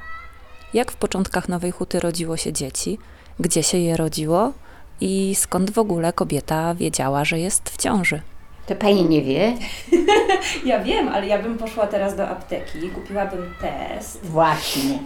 Jak 0.74 0.92
w 0.92 0.96
początkach 0.96 1.48
Nowej 1.48 1.70
Huty 1.70 2.00
rodziło 2.00 2.36
się 2.36 2.52
dzieci, 2.52 2.98
gdzie 3.40 3.62
się 3.62 3.78
je 3.78 3.96
rodziło 3.96 4.52
i 5.00 5.34
skąd 5.34 5.70
w 5.70 5.78
ogóle 5.78 6.12
kobieta 6.12 6.74
wiedziała, 6.74 7.24
że 7.24 7.38
jest 7.38 7.70
w 7.70 7.76
ciąży. 7.76 8.20
To 8.66 8.74
pani 8.74 9.04
nie 9.04 9.22
wie? 9.22 9.52
Ja 10.64 10.84
wiem, 10.84 11.08
ale 11.08 11.26
ja 11.26 11.42
bym 11.42 11.58
poszła 11.58 11.86
teraz 11.86 12.16
do 12.16 12.28
apteki, 12.28 12.90
kupiłabym 12.90 13.54
test. 13.60 14.26
Właśnie. 14.26 14.98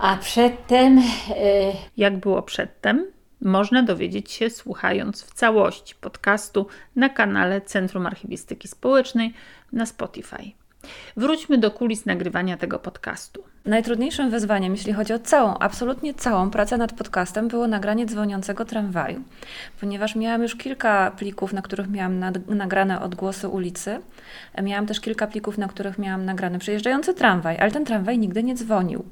A 0.00 0.16
przedtem 0.16 0.98
y, 0.98 1.02
Jak 1.96 2.18
było 2.18 2.42
przedtem, 2.42 3.06
można 3.40 3.82
dowiedzieć 3.82 4.32
się 4.32 4.50
słuchając 4.50 5.22
w 5.22 5.34
całości 5.34 5.94
podcastu 5.94 6.66
na 6.96 7.08
kanale 7.08 7.60
Centrum 7.60 8.06
Archiwistyki 8.06 8.68
Społecznej 8.68 9.34
na 9.72 9.86
Spotify. 9.86 10.50
Wróćmy 11.16 11.58
do 11.58 11.70
kulis 11.70 12.06
nagrywania 12.06 12.56
tego 12.56 12.78
podcastu. 12.78 13.44
Najtrudniejszym 13.66 14.30
wyzwaniem, 14.30 14.72
jeśli 14.72 14.92
chodzi 14.92 15.12
o 15.12 15.18
całą, 15.18 15.58
absolutnie 15.58 16.14
całą 16.14 16.50
pracę 16.50 16.76
nad 16.76 16.92
podcastem, 16.92 17.48
było 17.48 17.66
nagranie 17.66 18.06
dzwoniącego 18.06 18.64
tramwaju, 18.64 19.20
ponieważ 19.80 20.16
miałam 20.16 20.42
już 20.42 20.56
kilka 20.56 21.10
plików, 21.10 21.52
na 21.52 21.62
których 21.62 21.90
miałam 21.90 22.18
nad, 22.18 22.48
nagrane 22.48 23.00
odgłosy 23.00 23.48
ulicy. 23.48 24.00
Miałam 24.62 24.86
też 24.86 25.00
kilka 25.00 25.26
plików, 25.26 25.58
na 25.58 25.68
których 25.68 25.98
miałam 25.98 26.24
nagrany 26.24 26.58
przejeżdżający 26.58 27.14
tramwaj, 27.14 27.58
ale 27.58 27.70
ten 27.70 27.84
tramwaj 27.84 28.18
nigdy 28.18 28.42
nie 28.42 28.54
dzwonił. 28.54 29.04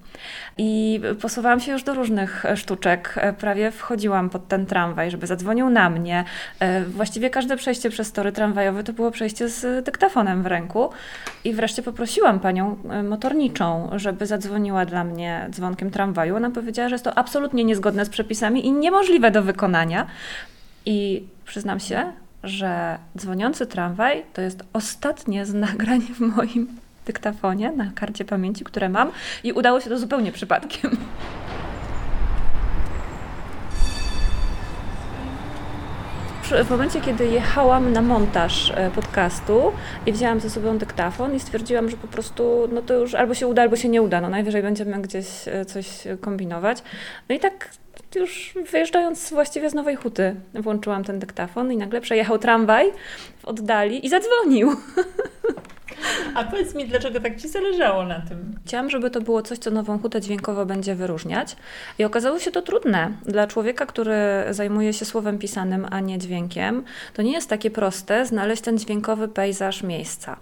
I 0.59 1.01
posuwałam 1.21 1.61
się 1.61 1.73
już 1.73 1.83
do 1.83 1.95
różnych 1.95 2.45
sztuczek. 2.57 3.15
Prawie 3.39 3.71
wchodziłam 3.71 4.31
pod 4.31 4.49
ten 4.49 4.67
tramwaj, 4.67 5.11
żeby 5.11 5.27
zadzwonił 5.27 5.71
na 5.71 5.91
mnie. 5.91 6.25
Właściwie 6.89 7.31
każde 7.31 7.57
przejście 7.57 7.91
przez 7.91 8.13
tory 8.13 8.33
tramwajowe 8.33 8.85
to 8.85 8.93
było 8.93 9.11
przejście 9.11 9.49
z 9.49 9.85
dyktafonem 9.85 10.43
w 10.43 10.47
ręku. 10.47 10.91
I 11.45 11.53
wreszcie 11.53 11.83
poprosiłam 11.83 12.41
panią 12.41 12.77
motorniczą, 13.09 13.91
żeby 13.97 14.27
zadzwoniła 14.27 14.40
dla 14.87 15.05
mnie 15.05 15.47
dzwonkiem 15.51 15.91
tramwaju. 15.91 16.37
Ona 16.37 16.51
powiedziała, 16.51 16.89
że 16.89 16.95
jest 16.95 17.05
to 17.05 17.19
absolutnie 17.19 17.65
niezgodne 17.65 18.05
z 18.05 18.09
przepisami 18.09 18.67
i 18.67 18.73
niemożliwe 18.73 19.31
do 19.31 19.43
wykonania. 19.43 20.07
I 20.87 21.25
przyznam 21.45 21.81
się, 21.81 22.13
że 22.43 22.99
dzwoniący 23.19 23.67
tramwaj 23.67 24.25
to 24.33 24.41
jest 24.43 24.65
ostatnie 24.73 25.47
z 25.47 25.55
nagrań 25.55 26.01
w 26.01 26.21
moim 26.21 26.69
dyktafonie 27.07 27.73
na 27.73 27.91
karcie 27.95 28.25
pamięci, 28.25 28.65
które 28.65 28.89
mam 28.89 29.11
i 29.45 29.53
udało 29.53 29.81
się 29.81 29.91
to 29.91 29.99
zupełnie 29.99 30.33
przypadkiem. 30.33 30.97
W 36.51 36.71
momencie, 36.71 37.01
kiedy 37.01 37.27
jechałam 37.27 37.93
na 37.93 38.03
montaż 38.03 38.73
e, 38.75 38.91
podcastu 38.91 39.73
i 40.07 40.13
wzięłam 40.13 40.41
ze 40.41 40.51
sobą 40.51 40.79
dyktafon 40.79 41.35
i 41.35 41.41
stwierdziłam, 41.41 41.91
że 41.91 41.97
po 41.97 42.09
prostu 42.09 42.69
no 42.73 42.83
to 42.83 42.95
już 42.95 43.15
albo 43.15 43.35
się 43.35 43.47
uda, 43.47 43.63
albo 43.63 43.77
się 43.77 43.89
nie 43.89 44.03
uda. 44.03 44.21
No 44.21 44.29
najwyżej 44.29 44.63
będziemy 44.63 45.03
gdzieś 45.03 45.27
e, 45.49 45.65
coś 45.65 45.87
kombinować. 46.21 46.83
No 47.29 47.35
i 47.35 47.41
tak 47.41 47.71
już 48.15 48.55
wyjeżdżając 48.73 49.31
właściwie 49.31 49.71
z 49.71 49.75
Nowej 49.75 49.97
Huty 49.97 50.35
włączyłam 50.55 51.05
ten 51.05 51.19
dyktafon 51.19 51.73
i 51.73 51.77
nagle 51.77 52.01
przejechał 52.01 52.39
tramwaj 52.39 52.93
w 53.39 53.45
oddali 53.45 54.07
i 54.07 54.09
zadzwonił. 54.09 54.71
A 56.35 56.45
powiedz 56.45 56.75
mi, 56.75 56.87
dlaczego 56.87 57.21
tak 57.21 57.41
Ci 57.41 57.49
zależało 57.49 58.05
na 58.05 58.21
tym? 58.21 58.59
Chciałam, 58.67 58.91
żeby 58.91 59.11
to 59.11 59.21
było 59.21 59.43
coś, 59.43 59.59
co 59.59 59.71
Nową 59.71 59.99
Hutę 59.99 60.21
dźwiękowo 60.21 60.67
będzie 60.67 60.95
wyróżniać. 60.95 61.57
I 61.99 62.05
okazało 62.05 62.39
się 62.39 62.51
to 62.51 62.63
trudne. 62.63 63.11
Dla 63.23 63.47
człowieka, 63.47 63.87
który 63.87 64.17
zajmuje 64.51 64.93
się 64.93 65.05
słowem 65.05 65.39
pisanym, 65.39 65.87
a 65.91 66.01
nie 66.01 66.19
dźwiękiem, 66.19 66.85
to 67.15 67.23
nie 67.23 67.33
jest 67.33 67.49
takie 67.49 67.71
proste 67.71 68.27
znaleźć 68.27 68.63
ten 68.63 68.79
dźwiękowy 68.79 69.29
pejzaż 69.29 69.83
miejsca. 69.83 70.37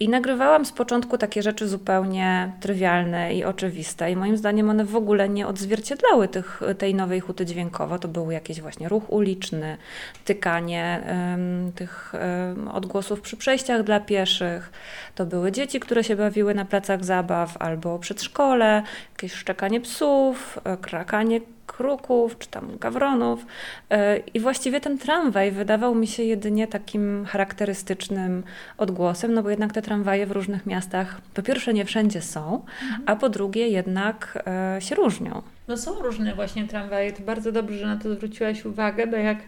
I 0.00 0.08
nagrywałam 0.08 0.64
z 0.64 0.72
początku 0.72 1.18
takie 1.18 1.42
rzeczy 1.42 1.68
zupełnie 1.68 2.52
trywialne 2.60 3.34
i 3.34 3.44
oczywiste. 3.44 4.10
I 4.10 4.16
moim 4.16 4.36
zdaniem 4.36 4.70
one 4.70 4.84
w 4.84 4.96
ogóle 4.96 5.28
nie 5.28 5.46
odzwierciedlały 5.46 6.28
tych, 6.28 6.62
tej 6.78 6.94
Nowej 6.94 7.20
Huty 7.20 7.46
dźwiękowo. 7.46 7.98
To 7.98 8.08
był 8.08 8.30
jakiś 8.30 8.60
właśnie 8.60 8.88
ruch 8.88 9.10
uliczny, 9.12 9.76
tykanie 10.24 11.02
um, 11.08 11.72
tych 11.72 12.12
um, 12.14 12.68
odgłosów 12.68 13.20
przy 13.20 13.36
przejściach 13.36 13.82
dla 13.82 14.00
pieszych, 14.00 14.72
to 15.14 15.26
były 15.26 15.52
dzieci, 15.52 15.80
które 15.80 16.04
się 16.04 16.16
bawiły 16.16 16.54
na 16.54 16.64
placach 16.64 17.04
zabaw 17.04 17.56
albo 17.56 17.98
przedszkole, 17.98 18.82
jakieś 19.12 19.32
szczekanie 19.32 19.80
psów, 19.80 20.58
e, 20.64 20.76
krakanie 20.76 21.40
kruków 21.66 22.38
czy 22.38 22.48
tam 22.48 22.78
gawronów. 22.78 23.46
E, 23.90 24.16
I 24.16 24.40
właściwie 24.40 24.80
ten 24.80 24.98
tramwaj 24.98 25.50
wydawał 25.50 25.94
mi 25.94 26.06
się 26.06 26.22
jedynie 26.22 26.66
takim 26.66 27.24
charakterystycznym 27.24 28.42
odgłosem, 28.78 29.34
no 29.34 29.42
bo 29.42 29.50
jednak 29.50 29.72
te 29.72 29.82
tramwaje 29.82 30.26
w 30.26 30.30
różnych 30.30 30.66
miastach 30.66 31.20
po 31.34 31.42
pierwsze 31.42 31.74
nie 31.74 31.84
wszędzie 31.84 32.22
są, 32.22 32.64
a 33.06 33.16
po 33.16 33.28
drugie 33.28 33.68
jednak 33.68 34.44
e, 34.46 34.80
się 34.80 34.94
różnią. 34.94 35.42
No 35.68 35.76
są 35.76 36.02
różne 36.02 36.34
właśnie 36.34 36.68
tramwaje. 36.68 37.12
To 37.12 37.22
bardzo 37.22 37.52
dobrze, 37.52 37.78
że 37.78 37.86
na 37.86 37.96
to 37.96 38.14
zwróciłaś 38.14 38.64
uwagę, 38.64 39.06
bo 39.06 39.16
jak 39.16 39.38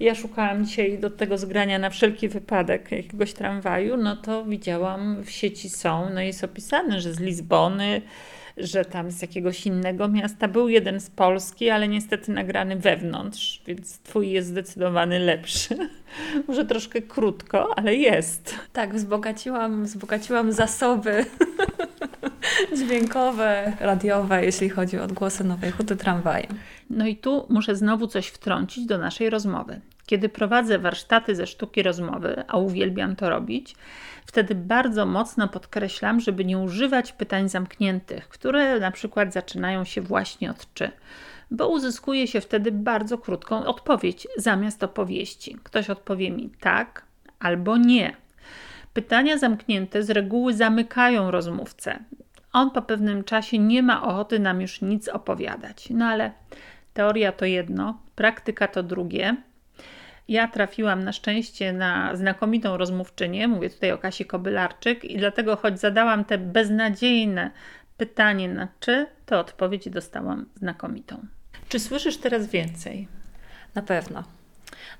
ja 0.00 0.14
szukałam 0.14 0.64
dzisiaj 0.64 0.98
do 0.98 1.10
tego 1.10 1.38
zgrania 1.38 1.78
na 1.78 1.90
wszelki 1.90 2.28
wypadek 2.28 2.92
jakiegoś 2.92 3.32
tramwaju, 3.32 3.96
no 3.96 4.16
to 4.16 4.44
widziałam 4.44 5.22
w 5.24 5.30
sieci 5.30 5.68
są, 5.70 6.10
no 6.14 6.20
jest 6.20 6.44
opisane, 6.44 7.00
że 7.00 7.12
z 7.12 7.20
Lizbony, 7.20 8.02
że 8.56 8.84
tam 8.84 9.10
z 9.10 9.22
jakiegoś 9.22 9.66
innego 9.66 10.08
miasta 10.08 10.48
był 10.48 10.68
jeden 10.68 11.00
z 11.00 11.10
Polski, 11.10 11.70
ale 11.70 11.88
niestety 11.88 12.32
nagrany 12.32 12.76
wewnątrz, 12.76 13.62
więc 13.66 13.98
twój 13.98 14.30
jest 14.30 14.48
zdecydowanie 14.48 15.18
lepszy. 15.18 15.76
Może 16.48 16.64
troszkę 16.64 17.02
krótko, 17.02 17.78
ale 17.78 17.94
jest. 17.94 18.54
Tak, 18.72 18.94
wzbogaciłam, 18.94 19.84
wzbogaciłam 19.84 20.52
zasoby 20.52 21.24
dźwiękowe, 22.76 23.72
radiowe, 23.80 24.44
jeśli 24.44 24.68
chodzi 24.68 24.98
o 24.98 25.04
odgłosy 25.04 25.44
Nowej 25.44 25.70
Huty 25.70 25.96
tramwajem. 25.96 26.58
No 26.90 27.06
i 27.06 27.16
tu 27.16 27.46
muszę 27.48 27.76
znowu 27.76 28.06
coś 28.06 28.26
wtrącić 28.26 28.86
do 28.86 28.98
naszej 28.98 29.30
rozmowy. 29.30 29.80
Kiedy 30.06 30.28
prowadzę 30.28 30.78
warsztaty 30.78 31.34
ze 31.34 31.46
sztuki 31.46 31.82
rozmowy, 31.82 32.44
a 32.48 32.56
uwielbiam 32.56 33.16
to 33.16 33.30
robić, 33.30 33.74
wtedy 34.26 34.54
bardzo 34.54 35.06
mocno 35.06 35.48
podkreślam, 35.48 36.20
żeby 36.20 36.44
nie 36.44 36.58
używać 36.58 37.12
pytań 37.12 37.48
zamkniętych, 37.48 38.28
które 38.28 38.80
na 38.80 38.90
przykład 38.90 39.32
zaczynają 39.32 39.84
się 39.84 40.00
właśnie 40.00 40.50
od 40.50 40.74
czy, 40.74 40.90
bo 41.50 41.68
uzyskuje 41.68 42.26
się 42.26 42.40
wtedy 42.40 42.72
bardzo 42.72 43.18
krótką 43.18 43.64
odpowiedź 43.64 44.28
zamiast 44.36 44.82
opowieści. 44.82 45.56
Ktoś 45.62 45.90
odpowie 45.90 46.30
mi 46.30 46.50
tak 46.60 47.02
albo 47.40 47.76
nie. 47.76 48.16
Pytania 48.94 49.38
zamknięte 49.38 50.02
z 50.02 50.10
reguły 50.10 50.54
zamykają 50.54 51.30
rozmówcę. 51.30 51.98
On 52.52 52.70
po 52.70 52.82
pewnym 52.82 53.24
czasie 53.24 53.58
nie 53.58 53.82
ma 53.82 54.02
ochoty 54.02 54.38
nam 54.38 54.60
już 54.60 54.82
nic 54.82 55.08
opowiadać. 55.08 55.90
No 55.90 56.04
ale 56.04 56.32
teoria 56.94 57.32
to 57.32 57.44
jedno, 57.44 58.00
praktyka 58.14 58.68
to 58.68 58.82
drugie. 58.82 59.36
Ja 60.28 60.48
trafiłam 60.48 61.04
na 61.04 61.12
szczęście 61.12 61.72
na 61.72 62.16
znakomitą 62.16 62.76
rozmówczynię, 62.76 63.48
mówię 63.48 63.70
tutaj 63.70 63.92
o 63.92 63.98
Kasi 63.98 64.24
Kobylarczyk, 64.24 65.04
i 65.04 65.16
dlatego 65.16 65.56
choć 65.56 65.80
zadałam 65.80 66.24
te 66.24 66.38
beznadziejne 66.38 67.50
pytanie 67.96 68.48
na 68.48 68.68
czy, 68.80 69.06
to 69.26 69.40
odpowiedź 69.40 69.90
dostałam 69.90 70.46
znakomitą. 70.54 71.26
Czy 71.68 71.80
słyszysz 71.80 72.16
teraz 72.16 72.46
więcej? 72.46 73.08
Na 73.74 73.82
pewno. 73.82 74.24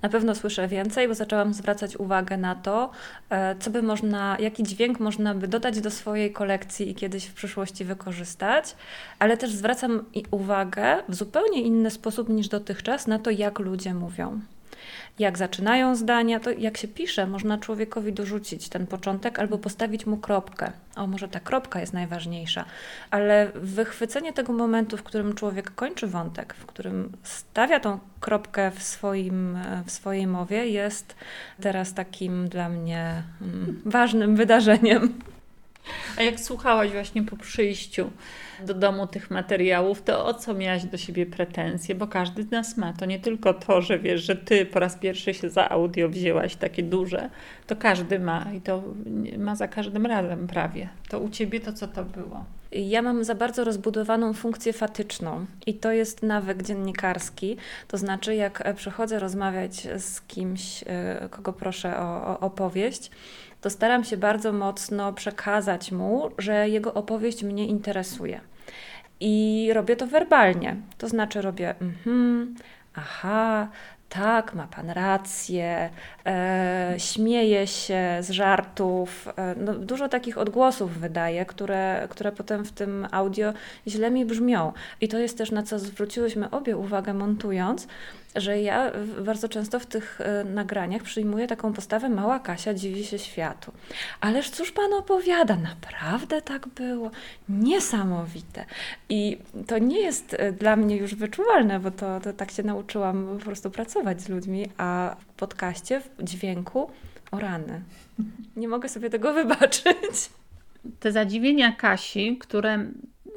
Na 0.02 0.08
pewno 0.08 0.34
słyszę 0.34 0.68
więcej, 0.68 1.08
bo 1.08 1.14
zaczęłam 1.14 1.54
zwracać 1.54 1.96
uwagę 1.96 2.36
na 2.36 2.54
to, 2.54 2.90
e, 3.30 3.56
co 3.56 3.70
by 3.70 3.82
można, 3.82 4.36
jaki 4.40 4.62
dźwięk 4.62 5.00
można 5.00 5.34
by 5.34 5.48
dodać 5.48 5.80
do 5.80 5.90
swojej 5.90 6.32
kolekcji 6.32 6.90
i 6.90 6.94
kiedyś 6.94 7.26
w 7.26 7.34
przyszłości 7.34 7.84
wykorzystać, 7.84 8.76
ale 9.18 9.36
też 9.36 9.50
zwracam 9.50 10.04
uwagę 10.30 11.02
w 11.08 11.14
zupełnie 11.14 11.62
inny 11.62 11.90
sposób 11.90 12.28
niż 12.28 12.48
dotychczas 12.48 13.06
na 13.06 13.18
to, 13.18 13.30
jak 13.30 13.58
ludzie 13.58 13.94
mówią. 13.94 14.40
Jak 15.18 15.38
zaczynają 15.38 15.96
zdania, 15.96 16.40
to 16.40 16.50
jak 16.50 16.76
się 16.76 16.88
pisze, 16.88 17.26
można 17.26 17.58
człowiekowi 17.58 18.12
dorzucić 18.12 18.68
ten 18.68 18.86
początek 18.86 19.38
albo 19.38 19.58
postawić 19.58 20.06
mu 20.06 20.16
kropkę. 20.16 20.72
O, 20.96 21.06
może 21.06 21.28
ta 21.28 21.40
kropka 21.40 21.80
jest 21.80 21.92
najważniejsza, 21.92 22.64
ale 23.10 23.52
wychwycenie 23.54 24.32
tego 24.32 24.52
momentu, 24.52 24.96
w 24.96 25.02
którym 25.02 25.34
człowiek 25.34 25.74
kończy 25.74 26.06
wątek, 26.06 26.54
w 26.54 26.66
którym 26.66 27.12
stawia 27.22 27.80
tą 27.80 27.98
kropkę 28.20 28.70
w, 28.70 28.82
swoim, 28.82 29.58
w 29.86 29.90
swojej 29.90 30.26
mowie, 30.26 30.66
jest 30.66 31.16
teraz 31.60 31.94
takim 31.94 32.48
dla 32.48 32.68
mnie 32.68 33.22
mm, 33.42 33.82
ważnym 33.84 34.36
wydarzeniem. 34.36 35.18
A 36.16 36.22
jak 36.22 36.40
słuchałaś 36.40 36.90
właśnie 36.90 37.22
po 37.22 37.36
przyjściu 37.36 38.10
do 38.66 38.74
domu 38.74 39.06
tych 39.06 39.30
materiałów, 39.30 40.02
to 40.02 40.26
o 40.26 40.34
co 40.34 40.54
miałaś 40.54 40.84
do 40.84 40.96
siebie 40.96 41.26
pretensje? 41.26 41.94
Bo 41.94 42.06
każdy 42.06 42.42
z 42.42 42.50
nas 42.50 42.76
ma. 42.76 42.92
To 42.92 43.06
nie 43.06 43.18
tylko 43.18 43.54
to, 43.54 43.82
że 43.82 43.98
wiesz, 43.98 44.22
że 44.22 44.36
ty 44.36 44.66
po 44.66 44.78
raz 44.78 44.96
pierwszy 44.96 45.34
się 45.34 45.50
za 45.50 45.68
audio 45.68 46.08
wzięłaś 46.08 46.56
takie 46.56 46.82
duże. 46.82 47.30
To 47.66 47.76
każdy 47.76 48.18
ma 48.18 48.46
i 48.56 48.60
to 48.60 48.82
ma 49.38 49.56
za 49.56 49.68
każdym 49.68 50.06
razem 50.06 50.46
prawie. 50.46 50.88
To 51.08 51.20
u 51.20 51.30
ciebie 51.30 51.60
to 51.60 51.72
co 51.72 51.88
to 51.88 52.04
było? 52.04 52.44
Ja 52.72 53.02
mam 53.02 53.24
za 53.24 53.34
bardzo 53.34 53.64
rozbudowaną 53.64 54.32
funkcję 54.32 54.72
fatyczną 54.72 55.46
i 55.66 55.74
to 55.74 55.92
jest 55.92 56.22
nawyk 56.22 56.62
dziennikarski. 56.62 57.56
To 57.88 57.98
znaczy, 57.98 58.34
jak 58.34 58.74
przychodzę 58.76 59.18
rozmawiać 59.18 59.88
z 59.98 60.20
kimś, 60.20 60.82
y, 60.82 60.86
kogo 61.30 61.52
proszę 61.52 61.98
o, 61.98 62.26
o 62.26 62.40
opowieść, 62.40 63.10
to 63.62 63.70
staram 63.70 64.04
się 64.04 64.16
bardzo 64.16 64.52
mocno 64.52 65.12
przekazać 65.12 65.92
mu, 65.92 66.30
że 66.38 66.68
jego 66.68 66.94
opowieść 66.94 67.42
mnie 67.42 67.66
interesuje. 67.66 68.40
I 69.20 69.70
robię 69.74 69.96
to 69.96 70.06
werbalnie. 70.06 70.76
To 70.98 71.08
znaczy 71.08 71.42
robię 71.42 71.74
mhm, 71.80 72.54
aha, 72.94 73.68
tak, 74.08 74.54
ma 74.54 74.66
pan 74.66 74.90
rację, 74.90 75.90
e, 76.26 76.94
śmieje 76.98 77.66
się 77.66 78.18
z 78.20 78.30
żartów. 78.30 79.28
E, 79.36 79.54
no, 79.58 79.74
dużo 79.74 80.08
takich 80.08 80.38
odgłosów 80.38 80.98
wydaje, 80.98 81.46
które, 81.46 82.06
które 82.10 82.32
potem 82.32 82.64
w 82.64 82.72
tym 82.72 83.06
audio 83.10 83.52
źle 83.86 84.10
mi 84.10 84.24
brzmią. 84.24 84.72
I 85.00 85.08
to 85.08 85.18
jest 85.18 85.38
też 85.38 85.50
na 85.50 85.62
co 85.62 85.78
zwróciłyśmy 85.78 86.50
obie 86.50 86.76
uwagę 86.76 87.14
montując, 87.14 87.88
że 88.36 88.60
ja 88.60 88.92
bardzo 89.24 89.48
często 89.48 89.80
w 89.80 89.86
tych 89.86 90.20
e, 90.20 90.44
nagraniach 90.44 91.02
przyjmuję 91.02 91.46
taką 91.46 91.72
postawę 91.72 92.08
mała 92.08 92.38
Kasia 92.38 92.74
dziwi 92.74 93.04
się 93.04 93.18
światu. 93.18 93.72
Ależ 94.20 94.50
cóż 94.50 94.72
pan 94.72 94.92
opowiada? 94.92 95.56
Naprawdę 95.56 96.42
tak 96.42 96.68
było? 96.68 97.10
Niesamowite. 97.48 98.64
I 99.08 99.38
to 99.66 99.78
nie 99.78 100.00
jest 100.00 100.34
e, 100.38 100.52
dla 100.52 100.76
mnie 100.76 100.96
już 100.96 101.14
wyczuwalne, 101.14 101.80
bo 101.80 101.90
to, 101.90 102.20
to 102.20 102.32
tak 102.32 102.50
się 102.50 102.62
nauczyłam 102.62 103.38
po 103.38 103.44
prostu 103.44 103.70
pracować 103.70 104.22
z 104.22 104.28
ludźmi, 104.28 104.66
a 104.78 105.16
w 105.18 105.24
podcaście, 105.24 106.00
w 106.00 106.24
dźwięku 106.24 106.90
o 107.30 107.38
rany. 107.38 107.82
Nie 108.56 108.68
mogę 108.68 108.88
sobie 108.88 109.10
tego 109.10 109.34
wybaczyć. 109.44 110.30
Te 111.00 111.12
zadziwienia 111.12 111.72
Kasi, 111.72 112.38
które 112.38 112.86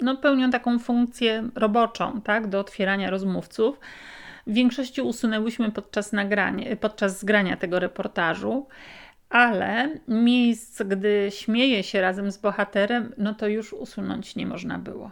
no, 0.01 0.17
pełnią 0.17 0.51
taką 0.51 0.79
funkcję 0.79 1.49
roboczą, 1.55 2.21
tak, 2.21 2.47
do 2.47 2.59
otwierania 2.59 3.09
rozmówców, 3.09 3.79
w 4.47 4.53
większości 4.53 5.01
usunęłyśmy 5.01 5.71
podczas, 5.71 6.13
nagrania, 6.13 6.75
podczas 6.75 7.19
zgrania 7.19 7.57
tego 7.57 7.79
reportażu, 7.79 8.67
ale 9.29 9.89
miejsc, 10.07 10.81
gdy 10.81 11.27
śmieje 11.31 11.83
się 11.83 12.01
razem 12.01 12.31
z 12.31 12.37
bohaterem, 12.37 13.13
no 13.17 13.33
to 13.33 13.47
już 13.47 13.73
usunąć 13.73 14.35
nie 14.35 14.45
można 14.45 14.79
było. 14.79 15.11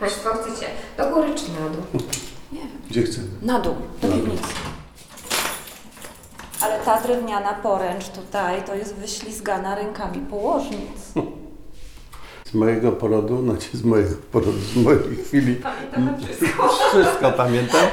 Państwo 0.00 0.30
chcecie 0.30 0.66
do 0.96 1.10
góry 1.10 1.34
czy 1.34 1.52
na 1.52 1.68
dół? 1.68 2.02
Nie 2.52 2.58
wiem. 2.58 2.68
Gdzie 2.90 3.02
chcemy? 3.02 3.26
Na 3.42 3.60
dół, 3.60 3.74
do 4.02 4.08
piwnicy. 4.08 4.54
Ale 6.60 6.78
ta 6.78 7.02
drewniana 7.02 7.54
poręcz 7.54 8.08
tutaj 8.08 8.64
to 8.64 8.74
jest 8.74 8.94
wyślizgana 8.94 9.74
rękami 9.74 10.18
położnic. 10.18 11.12
Z 12.44 12.54
mojego 12.54 12.92
porodu, 12.92 13.42
znaczy 13.42 13.76
z 13.76 13.84
mojego 13.84 14.14
porodu, 14.32 14.58
z 14.58 14.76
mojej 14.76 15.16
chwili. 15.16 15.56
Pamiętam 15.56 16.16
wszystko. 16.18 16.68
Wszystko 16.68 17.32
pamiętam. 17.32 17.86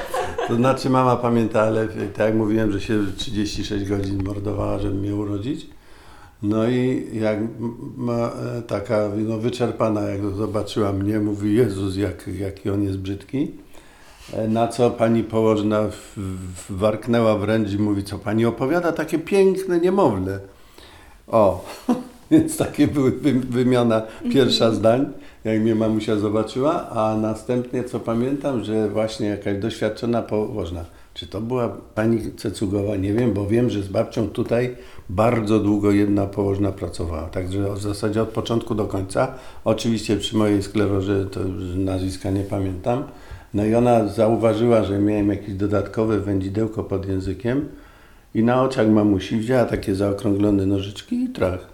To 0.49 0.55
znaczy 0.55 0.89
mama 0.89 1.15
pamięta, 1.15 1.61
ale 1.61 1.87
tak 1.87 2.27
jak 2.27 2.35
mówiłem, 2.35 2.71
że 2.71 2.81
się 2.81 3.05
36 3.17 3.85
godzin 3.85 4.23
mordowała, 4.23 4.79
żeby 4.79 4.95
mnie 4.95 5.15
urodzić. 5.15 5.67
No 6.43 6.67
i 6.67 7.07
jak 7.13 7.39
ma 7.97 8.31
taka 8.67 9.09
no, 9.17 9.37
wyczerpana, 9.37 10.01
jak 10.01 10.35
zobaczyła 10.35 10.93
mnie, 10.93 11.19
mówi 11.19 11.55
Jezus, 11.55 11.95
jak, 11.95 12.27
jaki 12.27 12.69
on 12.69 12.83
jest 12.83 12.97
brzydki. 12.97 13.51
Na 14.47 14.67
co 14.67 14.91
pani 14.91 15.23
położna 15.23 15.83
warknęła 16.69 17.37
wręcz 17.37 17.71
i 17.71 17.77
mówi, 17.77 18.03
co 18.03 18.19
pani 18.19 18.45
opowiada, 18.45 18.91
takie 18.91 19.19
piękne 19.19 19.79
niemowlę. 19.79 20.39
O, 21.27 21.65
więc 22.31 22.57
takie 22.57 22.87
były 22.87 23.11
wymiana 23.49 24.01
pierwsza 24.33 24.71
zdań 24.71 25.05
jak 25.43 25.61
mnie 25.61 25.75
mamusia 25.75 26.15
zobaczyła, 26.15 26.89
a 26.89 27.17
następnie 27.17 27.83
co 27.83 27.99
pamiętam, 27.99 28.63
że 28.63 28.89
właśnie 28.89 29.27
jakaś 29.27 29.57
doświadczona 29.57 30.21
położna, 30.21 30.85
czy 31.13 31.27
to 31.27 31.41
była 31.41 31.69
pani 31.95 32.31
Cecugowa, 32.31 32.95
nie 32.95 33.13
wiem, 33.13 33.33
bo 33.33 33.47
wiem, 33.47 33.69
że 33.69 33.83
z 33.83 33.87
babcią 33.87 34.29
tutaj 34.29 34.75
bardzo 35.09 35.59
długo 35.59 35.91
jedna 35.91 36.25
położna 36.25 36.71
pracowała, 36.71 37.27
także 37.27 37.73
w 37.73 37.81
zasadzie 37.81 38.21
od 38.21 38.29
początku 38.29 38.75
do 38.75 38.85
końca, 38.85 39.33
oczywiście 39.65 40.17
przy 40.17 40.37
mojej 40.37 40.63
sklerozie 40.63 41.25
to 41.25 41.39
nazwiska 41.75 42.31
nie 42.31 42.43
pamiętam, 42.43 43.03
no 43.53 43.65
i 43.65 43.75
ona 43.75 44.07
zauważyła, 44.07 44.83
że 44.83 44.99
miałem 44.99 45.29
jakieś 45.29 45.53
dodatkowe 45.53 46.19
wędzidełko 46.19 46.83
pod 46.83 47.07
językiem 47.07 47.69
i 48.35 48.43
na 48.43 48.63
oczach 48.63 48.87
mamusi 48.87 49.37
wzięła 49.37 49.65
takie 49.65 49.95
zaokrąglone 49.95 50.65
nożyczki 50.65 51.23
i 51.23 51.29
trach. 51.29 51.67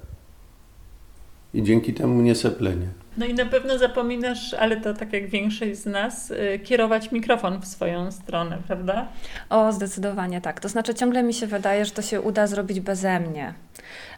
I 1.53 1.63
dzięki 1.63 1.93
temu 1.93 2.21
nie 2.21 2.35
seplenie. 2.35 2.87
No 3.17 3.25
i 3.25 3.33
na 3.33 3.45
pewno 3.45 3.77
zapominasz, 3.77 4.53
ale 4.53 4.77
to 4.77 4.93
tak 4.93 5.13
jak 5.13 5.27
większość 5.27 5.75
z 5.75 5.85
nas, 5.85 6.31
y, 6.31 6.59
kierować 6.63 7.11
mikrofon 7.11 7.61
w 7.61 7.65
swoją 7.65 8.11
stronę, 8.11 8.57
prawda? 8.67 9.07
O, 9.49 9.71
zdecydowanie 9.71 10.41
tak. 10.41 10.59
To 10.59 10.69
znaczy, 10.69 10.95
ciągle 10.95 11.23
mi 11.23 11.33
się 11.33 11.47
wydaje, 11.47 11.85
że 11.85 11.91
to 11.91 12.01
się 12.01 12.21
uda 12.21 12.47
zrobić 12.47 12.79
beze 12.79 13.19
mnie. 13.19 13.53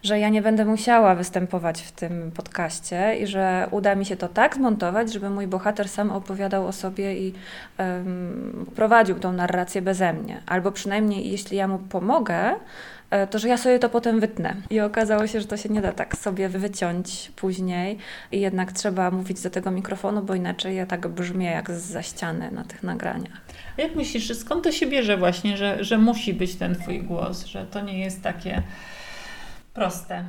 Że 0.03 0.19
ja 0.19 0.29
nie 0.29 0.41
będę 0.41 0.65
musiała 0.65 1.15
występować 1.15 1.81
w 1.81 1.91
tym 1.91 2.31
podcaście 2.31 3.17
i 3.19 3.27
że 3.27 3.67
uda 3.71 3.95
mi 3.95 4.05
się 4.05 4.17
to 4.17 4.27
tak 4.27 4.55
zmontować, 4.55 5.13
żeby 5.13 5.29
mój 5.29 5.47
bohater 5.47 5.89
sam 5.89 6.11
opowiadał 6.11 6.67
o 6.67 6.71
sobie 6.71 7.17
i 7.17 7.33
um, 7.79 8.65
prowadził 8.75 9.19
tą 9.19 9.31
narrację 9.31 9.81
beze 9.81 10.13
mnie. 10.13 10.41
Albo 10.45 10.71
przynajmniej, 10.71 11.31
jeśli 11.31 11.57
ja 11.57 11.67
mu 11.67 11.79
pomogę, 11.79 12.55
to 13.31 13.39
że 13.39 13.47
ja 13.47 13.57
sobie 13.57 13.79
to 13.79 13.89
potem 13.89 14.19
wytnę. 14.19 14.55
I 14.69 14.79
okazało 14.79 15.27
się, 15.27 15.41
że 15.41 15.47
to 15.47 15.57
się 15.57 15.69
nie 15.69 15.81
da 15.81 15.91
tak 15.91 16.17
sobie 16.17 16.49
wyciąć 16.49 17.31
później 17.35 17.97
i 18.31 18.39
jednak 18.39 18.71
trzeba 18.71 19.11
mówić 19.11 19.41
do 19.41 19.49
tego 19.49 19.71
mikrofonu, 19.71 20.21
bo 20.21 20.35
inaczej 20.35 20.75
ja 20.75 20.85
tak 20.85 21.07
brzmię 21.07 21.51
jak 21.51 21.71
za 21.71 22.01
ściany 22.01 22.51
na 22.51 22.63
tych 22.63 22.83
nagraniach. 22.83 23.41
A 23.77 23.81
jak 23.81 23.95
myślisz, 23.95 24.37
skąd 24.37 24.63
to 24.63 24.71
się 24.71 24.85
bierze 24.85 25.17
właśnie, 25.17 25.57
że, 25.57 25.83
że 25.83 25.97
musi 25.97 26.33
być 26.33 26.55
ten 26.55 26.75
Twój 26.75 27.03
głos, 27.03 27.45
że 27.45 27.65
to 27.65 27.81
nie 27.81 27.99
jest 27.99 28.21
takie 28.21 28.63
proste? 29.73 30.23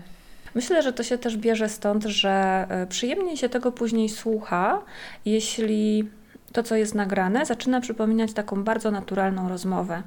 Myślę, 0.55 0.83
że 0.83 0.93
to 0.93 1.03
się 1.03 1.19
też 1.19 1.37
bierze 1.37 1.69
stąd, 1.69 2.05
że 2.05 2.67
e, 2.69 2.87
przyjemniej 2.87 3.37
się 3.37 3.49
tego 3.49 3.73
później 3.73 4.09
słucha, 4.09 4.83
jeśli 5.25 6.09
to, 6.53 6.63
co 6.63 6.77
jest 6.77 6.95
nagrane, 6.95 7.47
zaczyna 7.47 7.81
przypominać 7.81 8.33
taką 8.33 8.65
bardzo 8.65 8.91
naturalną 8.91 9.49
rozmowę 9.49 10.03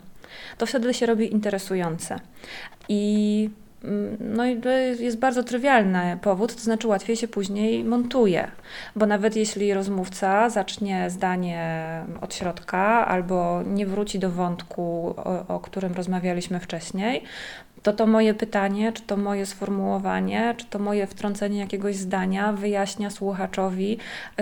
to 0.58 0.66
wtedy 0.66 0.94
się 0.94 1.06
robi 1.06 1.34
interesujące. 1.34 2.20
I 2.90 3.50
no 4.20 4.46
i 4.46 4.62
jest 5.00 5.18
bardzo 5.18 5.44
trywialny 5.44 6.18
powód, 6.22 6.56
to 6.56 6.62
znaczy 6.62 6.88
łatwiej 6.88 7.16
się 7.16 7.28
później 7.28 7.84
montuje, 7.84 8.52
bo 8.96 9.06
nawet 9.06 9.36
jeśli 9.36 9.74
rozmówca 9.74 10.50
zacznie 10.50 11.10
zdanie 11.10 11.82
od 12.22 12.36
środka 12.36 13.08
albo 13.08 13.64
nie 13.66 13.86
wróci 13.86 14.20
do 14.20 14.30
wątku, 14.30 15.14
o, 15.18 15.56
o 15.56 15.60
którym 15.60 15.94
rozmawialiśmy 15.94 16.60
wcześniej, 16.60 17.24
to 17.84 17.94
to 17.94 18.08
moje 18.08 18.34
pytanie, 18.34 18.94
czy 18.94 19.02
to 19.02 19.18
moje 19.18 19.46
sformułowanie, 19.46 20.56
czy 20.58 20.66
to 20.66 20.80
moje 20.80 21.08
wtrącenie 21.08 21.60
jakiegoś 21.60 21.96
zdania 21.96 22.54
wyjaśnia 22.54 23.10
słuchaczowi, 23.10 23.98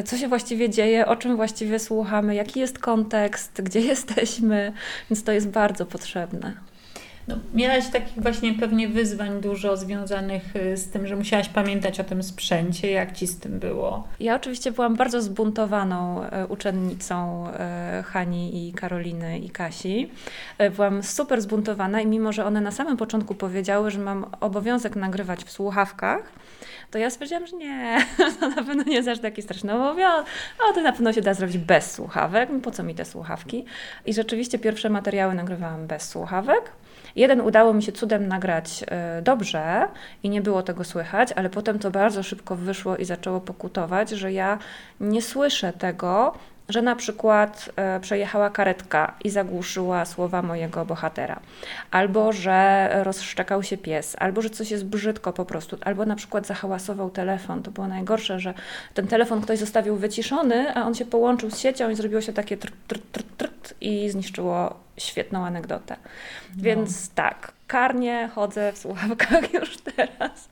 co 0.06 0.18
się 0.18 0.28
właściwie 0.28 0.70
dzieje, 0.70 1.06
o 1.06 1.16
czym 1.16 1.36
właściwie 1.36 1.80
słuchamy, 1.80 2.36
jaki 2.36 2.60
jest 2.60 2.80
kontekst, 2.80 3.62
gdzie 3.62 3.80
jesteśmy, 3.94 4.74
więc 5.10 5.24
to 5.24 5.32
jest 5.32 5.50
bardzo 5.50 5.86
potrzebne. 5.86 6.69
No, 7.30 7.36
miałaś 7.54 7.90
takich 7.90 8.24
właśnie 8.24 8.54
pewnie 8.54 8.88
wyzwań 8.88 9.42
dużo 9.42 9.78
związanych 9.78 10.56
y, 10.56 10.78
z 10.78 10.90
tym, 10.90 11.08
że 11.08 11.16
musiałaś 11.16 11.50
pamiętać 11.50 12.00
o 12.00 12.04
tym 12.04 12.24
sprzęcie. 12.24 12.92
Jak 12.92 13.12
ci 13.12 13.28
z 13.28 13.40
tym 13.40 13.60
było? 13.60 14.08
Ja 14.20 14.36
oczywiście 14.36 14.72
byłam 14.72 14.96
bardzo 14.96 15.22
zbuntowaną 15.22 16.24
e, 16.24 16.48
uczennicą 16.48 17.48
e, 17.48 18.04
Hani 18.06 18.68
i 18.68 18.74
Karoliny 18.74 19.40
i 19.40 19.50
Kasi. 19.50 20.12
Byłam 20.76 21.04
super 21.04 21.42
zbuntowana 21.42 22.02
i 22.02 22.08
mimo, 22.08 22.32
że 22.32 22.46
one 22.46 22.62
na 22.62 22.72
samym 22.72 22.98
początku 22.98 23.36
powiedziały, 23.36 23.92
że 23.92 24.00
mam 24.00 24.26
obowiązek 24.40 24.96
nagrywać 24.96 25.44
w 25.44 25.52
słuchawkach, 25.52 26.32
to 26.92 26.98
ja 26.98 27.10
stwierdziłam, 27.10 27.48
że 27.48 27.58
nie, 27.58 27.98
to 28.40 28.50
na 28.50 28.64
pewno 28.64 28.84
nie 28.84 28.96
jest 28.96 29.08
aż 29.08 29.20
taki 29.20 29.42
straszny 29.42 29.74
obowiązek, 29.74 30.26
a 30.70 30.74
to 30.74 30.82
na 30.82 30.92
pewno 30.92 31.14
się 31.14 31.22
da 31.22 31.34
zrobić 31.34 31.58
bez 31.58 31.92
słuchawek, 31.92 32.50
po 32.64 32.72
co 32.72 32.84
mi 32.84 32.96
te 32.96 33.06
słuchawki? 33.06 33.66
I 34.06 34.14
rzeczywiście 34.14 34.60
pierwsze 34.60 34.90
materiały 34.90 35.36
nagrywałam 35.36 35.88
bez 35.88 36.10
słuchawek. 36.10 36.72
Jeden 37.16 37.42
udało 37.42 37.74
mi 37.74 37.84
się 37.84 37.92
cudem 37.92 38.28
nagrać 38.28 38.84
y, 39.20 39.22
dobrze 39.22 39.88
i 40.24 40.30
nie 40.30 40.42
było 40.42 40.64
tego 40.64 40.84
słychać, 40.84 41.32
ale 41.32 41.50
potem 41.50 41.80
to 41.80 41.92
bardzo 41.92 42.24
szybko 42.24 42.56
wyszło 42.56 42.98
i 42.98 43.06
zaczęło 43.06 43.42
pokutować, 43.42 44.10
że 44.10 44.32
ja 44.32 44.60
nie 45.00 45.22
słyszę 45.22 45.74
tego, 45.74 46.34
że 46.70 46.82
na 46.82 46.96
przykład 46.96 47.70
e, 47.76 48.00
przejechała 48.00 48.50
karetka 48.50 49.16
i 49.24 49.30
zagłuszyła 49.30 50.06
słowa 50.06 50.42
mojego 50.42 50.86
bohatera, 50.86 51.40
albo 51.92 52.34
że 52.34 52.90
rozszczekał 53.04 53.64
się 53.64 53.78
pies, 53.78 54.16
albo 54.20 54.42
że 54.42 54.50
coś 54.50 54.72
jest 54.72 54.86
brzydko 54.86 55.34
po 55.34 55.46
prostu, 55.46 55.78
albo 55.82 56.06
na 56.06 56.16
przykład 56.16 56.48
zahałasował 56.48 57.10
telefon. 57.10 57.64
To 57.64 57.72
było 57.72 57.88
najgorsze, 57.88 58.40
że 58.40 58.54
ten 58.94 59.08
telefon 59.08 59.42
ktoś 59.42 59.60
zostawił 59.60 59.96
wyciszony, 59.96 60.76
a 60.76 60.86
on 60.86 60.96
się 60.96 61.06
połączył 61.06 61.52
z 61.52 61.60
siecią 61.60 61.90
i 61.90 61.96
zrobiło 61.96 62.22
się 62.22 62.34
takie 62.34 62.58
trt, 62.58 62.74
trt, 62.88 63.04
trt, 63.12 63.28
trt 63.38 63.74
i 63.82 64.10
zniszczyło 64.10 64.80
świetną 64.98 65.46
anegdotę. 65.46 65.96
No. 66.56 66.64
Więc 66.64 67.10
tak, 67.10 67.52
karnie 67.68 68.30
chodzę 68.36 68.72
w 68.72 68.78
słuchawkach 68.78 69.54
już 69.60 69.78
teraz. 69.78 70.50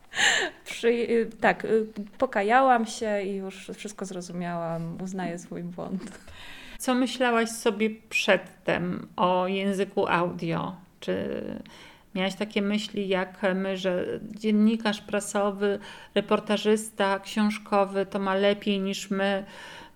Przy, 0.66 0.88
y, 0.88 1.30
tak, 1.42 1.66
y, 1.66 1.86
pokajałam 2.18 2.86
się 2.86 3.22
i 3.22 3.36
już 3.36 3.72
wszystko 3.76 4.06
zrozumiałam, 4.06 5.02
uznaję 5.02 5.40
swój 5.40 5.64
błąd. 5.64 6.20
Co 6.78 6.96
myślałaś 6.96 7.50
sobie 7.50 7.90
przedtem 8.10 9.08
o 9.16 9.48
języku 9.48 10.08
audio? 10.08 10.76
Czy 11.00 11.44
miałaś 12.16 12.36
takie 12.36 12.62
myśli 12.62 13.08
jak 13.08 13.42
my, 13.56 13.78
że 13.78 14.20
dziennikarz 14.22 15.02
prasowy, 15.02 15.80
reportażysta, 16.16 17.20
książkowy 17.20 18.06
to 18.06 18.20
ma 18.20 18.36
lepiej 18.36 18.80
niż 18.80 19.12
my, 19.12 19.46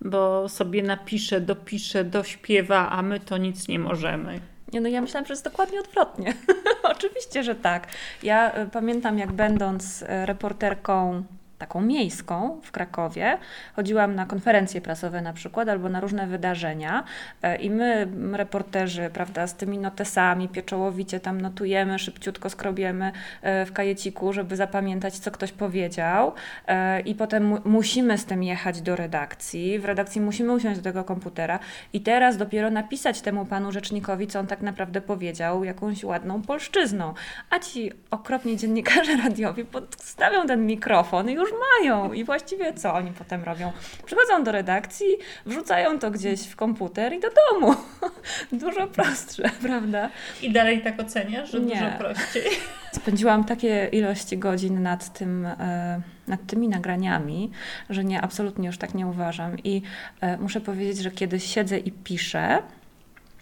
bo 0.00 0.48
sobie 0.48 0.82
napisze, 0.82 1.40
dopisze, 1.40 2.04
dośpiewa, 2.04 2.90
a 2.90 3.02
my 3.02 3.20
to 3.20 3.38
nic 3.38 3.68
nie 3.68 3.78
możemy? 3.78 4.40
Nie, 4.72 4.80
no 4.80 4.88
ja 4.88 5.00
myślałam, 5.00 5.26
że 5.26 5.32
jest 5.32 5.44
dokładnie 5.44 5.80
odwrotnie. 5.80 6.34
Oczywiście, 6.82 7.42
że 7.42 7.54
tak. 7.54 7.86
Ja 8.22 8.58
y, 8.58 8.66
pamiętam, 8.66 9.18
jak 9.18 9.32
będąc 9.32 10.02
y, 10.02 10.06
reporterką 10.26 11.24
taką 11.62 11.80
miejską 11.80 12.60
w 12.62 12.72
Krakowie. 12.72 13.38
Chodziłam 13.76 14.14
na 14.14 14.26
konferencje 14.26 14.80
prasowe 14.80 15.22
na 15.22 15.32
przykład 15.32 15.68
albo 15.68 15.88
na 15.88 16.00
różne 16.00 16.26
wydarzenia 16.26 17.04
e, 17.42 17.56
i 17.56 17.70
my, 17.70 18.08
reporterzy, 18.32 19.10
prawda, 19.12 19.46
z 19.46 19.54
tymi 19.54 19.78
notesami 19.78 20.48
pieczołowicie 20.48 21.20
tam 21.20 21.40
notujemy, 21.40 21.98
szybciutko 21.98 22.50
skrobiemy 22.50 23.12
e, 23.42 23.66
w 23.66 23.72
kajeciku, 23.72 24.32
żeby 24.32 24.56
zapamiętać, 24.56 25.18
co 25.18 25.30
ktoś 25.30 25.52
powiedział 25.52 26.32
e, 26.66 27.00
i 27.00 27.14
potem 27.14 27.46
mu 27.46 27.58
musimy 27.64 28.18
z 28.18 28.24
tym 28.24 28.42
jechać 28.42 28.80
do 28.80 28.96
redakcji. 28.96 29.78
W 29.78 29.84
redakcji 29.84 30.20
musimy 30.20 30.52
usiąść 30.52 30.80
do 30.80 30.84
tego 30.84 31.04
komputera 31.04 31.58
i 31.92 32.00
teraz 32.00 32.36
dopiero 32.36 32.70
napisać 32.70 33.20
temu 33.20 33.46
panu 33.46 33.72
rzecznikowi, 33.72 34.26
co 34.26 34.40
on 34.40 34.46
tak 34.46 34.60
naprawdę 34.62 35.00
powiedział, 35.00 35.64
jakąś 35.64 36.04
ładną 36.04 36.42
polszczyzną. 36.42 37.14
A 37.50 37.58
ci 37.58 37.92
okropni 38.10 38.56
dziennikarze 38.56 39.16
radiowi 39.24 39.64
podstawią 39.64 40.46
ten 40.46 40.66
mikrofon 40.66 41.30
i 41.30 41.32
już 41.32 41.51
mają. 41.52 42.12
I 42.12 42.24
właściwie 42.24 42.74
co 42.74 42.94
oni 42.94 43.12
potem 43.12 43.44
robią? 43.44 43.72
Przychodzą 44.06 44.44
do 44.44 44.52
redakcji, 44.52 45.06
wrzucają 45.46 45.98
to 45.98 46.10
gdzieś 46.10 46.46
w 46.46 46.56
komputer 46.56 47.12
i 47.12 47.20
do 47.20 47.28
domu. 47.30 47.74
Dużo 48.52 48.86
prostsze, 48.86 49.50
prawda? 49.66 50.08
I 50.42 50.52
dalej 50.52 50.82
tak 50.82 51.00
oceniasz, 51.00 51.50
że 51.50 51.60
Nie. 51.60 51.74
dużo 51.74 51.90
prościej? 51.98 52.50
Spędziłam 53.02 53.44
takie 53.44 53.88
ilości 53.92 54.38
godzin 54.38 54.82
nad 54.82 55.12
tym, 55.12 55.46
e, 55.46 56.00
nad 56.28 56.46
tymi 56.46 56.68
nagraniami, 56.68 57.50
że 57.90 58.04
nie, 58.04 58.20
absolutnie 58.20 58.66
już 58.66 58.78
tak 58.78 58.94
nie 58.94 59.06
uważam. 59.06 59.58
I 59.58 59.82
e, 60.20 60.36
muszę 60.36 60.60
powiedzieć, 60.60 60.98
że 60.98 61.10
kiedy 61.10 61.40
siedzę 61.40 61.78
i 61.78 61.92
piszę, 61.92 62.62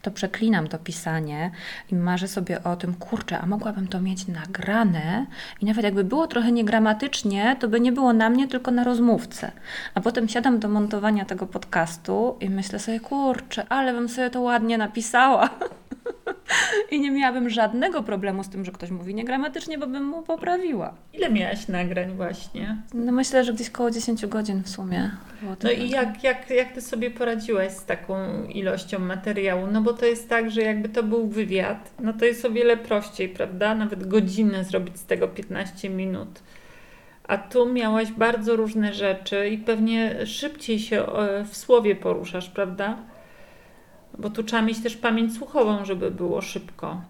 to 0.03 0.11
przeklinam 0.11 0.69
to 0.69 0.79
pisanie 0.79 1.51
i 1.93 1.95
marzę 1.95 2.29
sobie 2.29 2.65
o 2.65 2.77
tym, 2.77 2.95
kurczę, 2.95 3.39
a 3.39 3.47
mogłabym 3.47 3.89
to 3.89 4.01
mieć 4.01 4.27
nagrane 4.27 5.27
i 5.61 5.65
nawet 5.65 5.85
jakby 5.85 6.05
było 6.05 6.27
trochę 6.27 6.53
niegramatycznie, 6.53 7.57
to 7.61 7.69
by 7.69 7.81
nie 7.81 7.93
było 7.93 8.13
na 8.13 8.31
mnie, 8.31 8.49
tylko 8.49 8.71
na 8.71 8.85
rozmówcę. 8.85 9.53
A 9.95 10.01
potem 10.01 10.29
siadam 10.29 10.59
do 10.59 10.69
montowania 10.69 11.25
tego 11.25 11.47
podcastu 11.47 12.37
i 12.41 12.51
myślę 12.51 12.79
sobie, 12.79 13.01
kurczę, 13.01 13.67
ale 13.69 13.93
bym 13.93 14.09
sobie 14.09 14.31
to 14.31 14.41
ładnie 14.41 14.79
napisała. 14.79 15.51
I 16.91 17.01
nie 17.01 17.11
miałabym 17.11 17.51
żadnego 17.51 18.03
problemu 18.03 18.45
z 18.45 18.49
tym, 18.49 18.65
że 18.65 18.73
ktoś 18.73 18.91
mówi 18.91 19.15
niegramatycznie, 19.15 19.79
bo 19.79 19.87
bym 19.87 20.05
mu 20.05 20.23
poprawiła. 20.23 20.95
Ile 21.13 21.31
miałaś 21.31 21.69
nagrań 21.69 22.11
właśnie? 22.17 22.83
No 22.95 23.13
myślę, 23.13 23.45
że 23.45 23.53
gdzieś 23.53 23.71
koło 23.71 23.91
10 23.91 24.27
godzin 24.27 24.63
w 24.63 24.69
sumie. 24.69 25.11
No 25.63 25.71
i 25.71 25.91
jak, 25.91 26.25
jak, 26.25 26.51
jak 26.51 26.73
ty 26.73 26.81
sobie 26.81 27.11
poradziłaś 27.11 27.73
z 27.73 27.85
taką 27.85 28.45
ilością 28.45 28.99
materiału? 28.99 29.67
No 29.67 29.83
bo 29.83 29.93
to 29.93 30.07
jest 30.07 30.29
tak, 30.29 30.51
że 30.51 30.63
jakby 30.63 30.89
to 30.89 31.03
był 31.03 31.29
wywiad, 31.29 31.91
no 32.01 32.13
to 32.13 32.25
jest 32.25 32.45
o 32.45 32.51
wiele 32.51 32.77
prościej, 32.77 33.29
prawda? 33.29 33.75
Nawet 33.75 34.09
godzinę 34.09 34.65
zrobić 34.65 34.99
z 34.99 35.05
tego 35.05 35.29
15 35.29 35.91
minut. 35.91 36.43
A 37.25 37.39
tu 37.39 37.73
miałaś 37.73 38.13
bardzo 38.13 38.57
różne 38.57 38.95
rzeczy 38.95 39.49
i 39.49 39.59
pewnie 39.59 40.27
szybciej 40.27 40.79
się 40.79 41.07
e, 41.07 41.45
w 41.45 41.57
słowie 41.57 41.97
poruszasz, 41.97 42.49
prawda? 42.49 42.97
Bo 44.21 44.31
tu 44.31 44.43
trzeba 44.43 44.63
mieć 44.63 44.83
też 44.83 44.97
pamięć 44.97 45.35
słuchową, 45.37 45.85
żeby 45.85 46.11
było 46.11 46.43
szybko. 46.43 47.01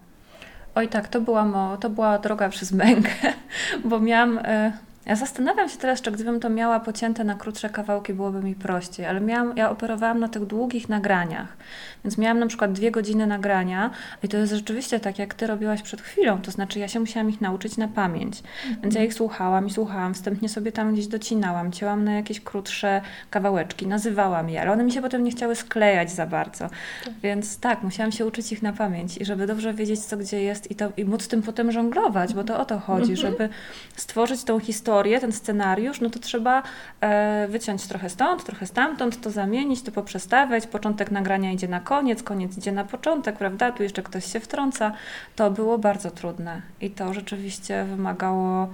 Oj 0.74 0.88
tak, 0.88 1.08
to 1.08 1.20
była, 1.20 1.44
mo, 1.44 1.76
to 1.76 1.90
była 1.90 2.18
droga 2.18 2.48
przez 2.48 2.72
mękę, 2.72 3.32
bo 3.88 4.00
miałam... 4.00 4.38
Y 4.38 4.89
ja 5.10 5.16
zastanawiam 5.16 5.68
się 5.68 5.76
teraz, 5.78 6.02
czy 6.02 6.10
gdybym 6.10 6.40
to 6.40 6.50
miała 6.50 6.80
pocięte 6.80 7.24
na 7.24 7.34
krótsze 7.34 7.70
kawałki, 7.70 8.14
byłoby 8.14 8.42
mi 8.42 8.54
prościej, 8.54 9.06
ale 9.06 9.20
miałam, 9.20 9.56
ja 9.56 9.70
operowałam 9.70 10.20
na 10.20 10.28
tych 10.28 10.46
długich 10.46 10.88
nagraniach, 10.88 11.56
więc 12.04 12.18
miałam 12.18 12.38
na 12.38 12.46
przykład 12.46 12.72
dwie 12.72 12.90
godziny 12.90 13.26
nagrania 13.26 13.90
i 14.22 14.28
to 14.28 14.36
jest 14.36 14.52
rzeczywiście 14.52 15.00
tak, 15.00 15.18
jak 15.18 15.34
Ty 15.34 15.46
robiłaś 15.46 15.82
przed 15.82 16.00
chwilą, 16.00 16.38
to 16.42 16.50
znaczy 16.50 16.78
ja 16.78 16.88
się 16.88 17.00
musiałam 17.00 17.30
ich 17.30 17.40
nauczyć 17.40 17.76
na 17.76 17.88
pamięć, 17.88 18.42
mhm. 18.66 18.82
więc 18.82 18.94
ja 18.94 19.04
ich 19.04 19.14
słuchałam 19.14 19.66
i 19.66 19.70
słuchałam, 19.70 20.14
wstępnie 20.14 20.48
sobie 20.48 20.72
tam 20.72 20.92
gdzieś 20.92 21.06
docinałam, 21.06 21.72
cięłam 21.72 22.04
na 22.04 22.12
jakieś 22.12 22.40
krótsze 22.40 23.00
kawałeczki, 23.30 23.86
nazywałam 23.86 24.50
je, 24.50 24.62
ale 24.62 24.72
one 24.72 24.84
mi 24.84 24.92
się 24.92 25.02
potem 25.02 25.24
nie 25.24 25.30
chciały 25.30 25.56
sklejać 25.56 26.10
za 26.10 26.26
bardzo, 26.26 26.68
tak. 27.04 27.14
więc 27.22 27.58
tak, 27.58 27.82
musiałam 27.82 28.12
się 28.12 28.26
uczyć 28.26 28.52
ich 28.52 28.62
na 28.62 28.72
pamięć 28.72 29.16
i 29.16 29.24
żeby 29.24 29.46
dobrze 29.46 29.74
wiedzieć, 29.74 30.00
co 30.00 30.16
gdzie 30.16 30.42
jest 30.42 30.70
i, 30.70 30.74
to, 30.74 30.92
i 30.96 31.04
móc 31.04 31.28
tym 31.28 31.42
potem 31.42 31.72
żonglować, 31.72 32.34
bo 32.34 32.44
to 32.44 32.60
o 32.60 32.64
to 32.64 32.78
chodzi, 32.78 33.12
mhm. 33.12 33.16
żeby 33.16 33.48
stworzyć 33.96 34.44
tą 34.44 34.60
historię, 34.60 34.99
historię, 35.00 35.20
ten 35.20 35.32
scenariusz, 35.32 36.00
no 36.00 36.10
to 36.10 36.18
trzeba 36.18 36.62
e, 37.00 37.48
wyciąć 37.48 37.86
trochę 37.86 38.10
stąd, 38.10 38.44
trochę 38.44 38.66
stamtąd, 38.66 39.20
to 39.20 39.30
zamienić, 39.30 39.82
to 39.82 39.92
poprzestawiać. 39.92 40.66
Początek 40.66 41.10
nagrania 41.10 41.52
idzie 41.52 41.68
na 41.68 41.80
koniec, 41.80 42.22
koniec 42.22 42.58
idzie 42.58 42.72
na 42.72 42.84
początek, 42.84 43.38
prawda? 43.38 43.72
Tu 43.72 43.82
jeszcze 43.82 44.02
ktoś 44.02 44.32
się 44.32 44.40
wtrąca. 44.40 44.92
To 45.36 45.50
było 45.50 45.78
bardzo 45.78 46.10
trudne 46.10 46.62
i 46.80 46.90
to 46.90 47.14
rzeczywiście 47.14 47.84
wymagało. 47.84 48.68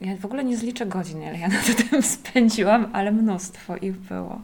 Ja 0.00 0.16
w 0.16 0.24
ogóle 0.24 0.44
nie 0.44 0.56
zliczę 0.56 0.86
godzin, 0.86 1.24
ale 1.28 1.38
ja 1.38 1.48
na 1.58 1.60
tym 1.90 2.02
spędziłam, 2.02 2.90
ale 2.92 3.12
mnóstwo 3.12 3.76
ich 3.76 3.96
było. 3.96 4.40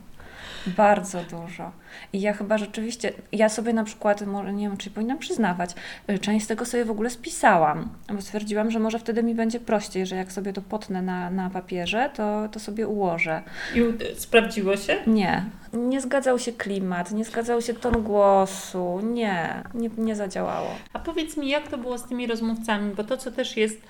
Bardzo 0.67 1.25
dużo. 1.25 1.73
I 2.13 2.21
ja 2.21 2.33
chyba 2.33 2.59
rzeczywiście, 2.59 3.13
ja 3.33 3.49
sobie 3.49 3.73
na 3.73 3.85
przykład, 3.85 4.25
nie 4.53 4.69
wiem, 4.69 4.77
czy 4.77 4.91
powinnam 4.91 5.19
przyznawać, 5.19 5.71
y, 6.11 6.19
część 6.19 6.45
z 6.45 6.49
tego 6.49 6.65
sobie 6.65 6.85
w 6.85 6.91
ogóle 6.91 7.11
spisałam, 7.11 7.89
bo 8.13 8.23
stwierdziłam, 8.23 8.71
że 8.71 8.79
może 8.79 8.99
wtedy 8.99 9.23
mi 9.23 9.35
będzie 9.35 9.61
prościej, 9.61 10.07
że 10.07 10.17
jak 10.17 10.33
sobie 10.33 10.53
to 10.53 10.63
potnę 10.63 11.03
na, 11.03 11.31
na 11.31 11.51
papierze, 11.51 12.11
to, 12.15 12.49
to 12.53 12.61
sobie 12.61 12.89
ułożę. 12.89 13.43
I 13.75 13.81
sprawdziło 14.19 14.77
się? 14.77 14.97
Nie. 15.07 15.45
Nie 15.73 16.01
zgadzał 16.01 16.39
się 16.39 16.53
klimat, 16.53 17.13
nie 17.13 17.25
zgadzał 17.25 17.63
się 17.63 17.75
ton 17.75 18.03
głosu, 18.03 19.01
nie, 19.03 19.63
nie, 19.75 19.91
nie 19.99 20.17
zadziałało. 20.17 20.71
A 20.93 20.99
powiedz 20.99 21.37
mi, 21.37 21.49
jak 21.49 21.69
to 21.69 21.79
było 21.79 21.99
z 21.99 22.09
tymi 22.09 22.27
rozmówcami, 22.27 22.95
bo 22.95 23.05
to, 23.05 23.17
co 23.17 23.33
też 23.33 23.57
jest 23.57 23.81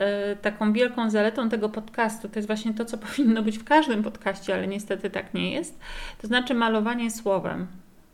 E, 0.00 0.36
taką 0.36 0.72
wielką 0.72 1.10
zaletą 1.10 1.48
tego 1.48 1.68
podcastu, 1.68 2.28
to 2.28 2.38
jest 2.38 2.46
właśnie 2.46 2.74
to, 2.74 2.84
co 2.84 2.98
powinno 3.08 3.42
być 3.42 3.58
w 3.58 3.64
każdym 3.64 4.02
podcaście, 4.02 4.54
ale 4.54 4.66
niestety 4.66 5.10
tak 5.10 5.34
nie 5.34 5.52
jest, 5.52 5.78
to 6.20 6.26
znaczy 6.26 6.54
malowanie 6.54 7.10
słowem. 7.10 7.45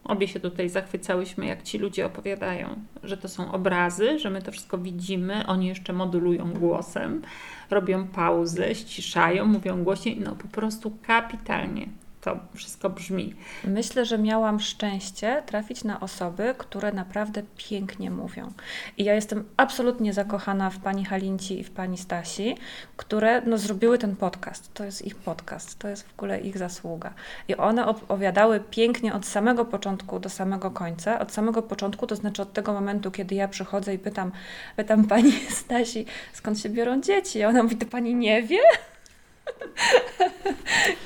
Obie 0.05 0.29
się 0.29 0.41
tutaj 0.41 0.69
zachwycałyśmy, 0.69 1.47
jak 1.47 1.63
ci 1.63 1.79
ludzie 1.79 2.07
opowiadają, 2.07 2.69
że 3.03 3.17
to 3.17 3.29
są 3.29 3.53
obrazy, 3.53 4.19
że 4.19 4.31
my 4.31 4.43
to 4.43 4.53
wszystko 4.53 4.79
widzimy, 4.79 5.47
oni 5.47 5.67
jeszcze 5.67 5.93
modulują 5.93 6.53
głosem, 6.53 7.23
robią 7.71 8.07
pauzy, 8.07 8.75
ściszają, 8.75 9.47
mówią 9.47 9.85
głośniej, 9.85 10.21
no 10.21 10.37
po 10.37 10.49
prostu 10.49 10.93
kapitalnie. 11.03 11.87
To 12.23 12.39
wszystko 12.55 12.91
brzmi. 12.91 13.35
Myślę, 13.65 14.05
że 14.05 14.19
miałam 14.19 14.61
szczęście 14.61 15.43
trafić 15.47 15.85
na 15.85 16.01
osoby, 16.01 16.55
które 16.59 16.93
naprawdę 16.93 17.43
pięknie 17.57 18.11
mówią. 18.11 18.53
I 18.99 19.05
ja 19.05 19.15
jestem 19.15 19.45
absolutnie 19.57 20.13
zakochana 20.13 20.71
w 20.71 20.79
pani 20.79 21.05
Halinci 21.05 21.61
i 21.61 21.65
w 21.65 21.71
pani 21.71 21.99
Stasi, 21.99 22.57
które 22.97 23.43
no, 23.47 23.59
zrobiły 23.59 23.99
ten 23.99 24.17
podcast. 24.17 24.75
To 24.75 24.85
jest 24.85 25.07
ich 25.07 25.17
podcast, 25.17 25.79
to 25.79 25.89
jest 25.89 26.09
w 26.09 26.13
ogóle 26.13 26.41
ich 26.41 26.59
zasługa. 26.59 27.15
I 27.49 27.57
one 27.57 27.87
opowiadały 27.87 28.61
pięknie 28.61 29.15
od 29.15 29.27
samego 29.27 29.65
początku 29.65 30.19
do 30.21 30.29
samego 30.29 30.71
końca. 30.71 31.19
Od 31.19 31.33
samego 31.33 31.63
początku, 31.63 32.07
to 32.07 32.17
znaczy 32.17 32.43
od 32.43 32.53
tego 32.53 32.73
momentu, 32.73 33.11
kiedy 33.11 33.35
ja 33.35 33.49
przychodzę 33.49 33.95
i 33.95 33.99
pytam, 33.99 34.33
pytam 34.77 35.05
pani 35.05 35.33
Stasi, 35.63 36.07
skąd 36.33 36.61
się 36.61 36.69
biorą 36.69 37.01
dzieci. 37.01 37.39
I 37.39 37.45
ona 37.45 37.63
mówi, 37.63 37.77
to 37.77 37.87
pani 37.87 38.15
nie 38.15 38.43
wie? 38.43 38.61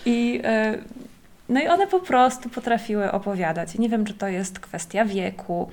I, 0.07 0.40
e, 0.44 0.79
no 1.49 1.61
i 1.61 1.68
one 1.68 1.87
po 1.87 2.01
prostu 2.01 2.49
potrafiły 2.49 3.12
opowiadać. 3.12 3.79
Nie 3.79 3.88
wiem, 3.88 4.05
czy 4.05 4.14
to 4.14 4.29
jest 4.29 4.61
kwestia 4.61 5.05
wieku, 5.05 5.70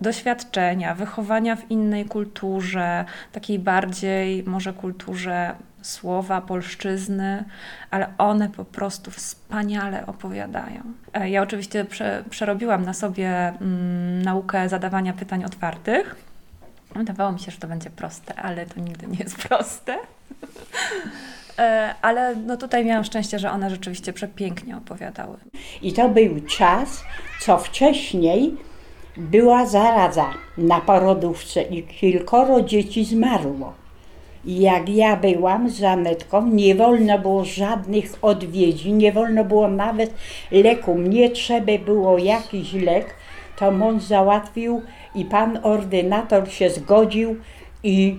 doświadczenia, 0.00 0.94
wychowania 0.94 1.56
w 1.56 1.70
innej 1.70 2.04
kulturze, 2.04 3.04
takiej 3.32 3.58
bardziej 3.58 4.44
może 4.44 4.72
kulturze 4.72 5.54
słowa, 5.82 6.40
polszczyzny, 6.40 7.44
ale 7.90 8.08
one 8.18 8.48
po 8.48 8.64
prostu 8.64 9.10
wspaniale 9.10 10.06
opowiadają. 10.06 10.82
E, 11.12 11.30
ja 11.30 11.42
oczywiście 11.42 11.84
prze, 11.84 12.24
przerobiłam 12.30 12.84
na 12.84 12.94
sobie 12.94 13.48
mm, 13.48 14.22
naukę 14.22 14.68
zadawania 14.68 15.12
pytań 15.12 15.44
otwartych. 15.44 16.16
Wydawało 16.96 17.32
mi 17.32 17.40
się, 17.40 17.52
że 17.52 17.58
to 17.58 17.68
będzie 17.68 17.90
proste, 17.90 18.34
ale 18.34 18.66
to 18.66 18.80
nigdy 18.80 19.06
nie 19.06 19.18
jest 19.18 19.36
proste. 19.48 19.98
E, 21.58 21.94
ale 22.02 22.36
no 22.36 22.56
tutaj 22.56 22.84
miałam 22.84 23.04
szczęście, 23.04 23.38
że 23.38 23.50
one 23.50 23.70
rzeczywiście 23.70 24.12
przepięknie 24.12 24.76
opowiadały. 24.76 25.36
I 25.82 25.92
to 25.92 26.08
był 26.08 26.40
czas, 26.40 27.04
co 27.40 27.58
wcześniej 27.58 28.54
była 29.16 29.66
zaraza 29.66 30.30
na 30.58 30.80
porodówce 30.80 31.62
i 31.62 31.82
kilkoro 31.82 32.62
dzieci 32.62 33.04
zmarło. 33.04 33.74
I 34.44 34.60
jak 34.60 34.88
ja 34.88 35.16
byłam 35.16 35.70
z 35.70 35.78
Żanetką, 35.78 36.46
nie 36.46 36.74
wolno 36.74 37.18
było 37.18 37.44
żadnych 37.44 38.18
odwiedzin, 38.22 38.98
nie 38.98 39.12
wolno 39.12 39.44
było 39.44 39.68
nawet 39.68 40.14
leku. 40.50 40.94
Mnie 40.94 41.30
trzeba 41.30 41.78
było 41.78 42.18
jakiś 42.18 42.72
lek, 42.72 43.14
to 43.56 43.70
mąż 43.70 44.02
załatwił 44.02 44.82
i 45.14 45.24
pan 45.24 45.58
ordynator 45.62 46.50
się 46.50 46.70
zgodził 46.70 47.36
i 47.82 48.16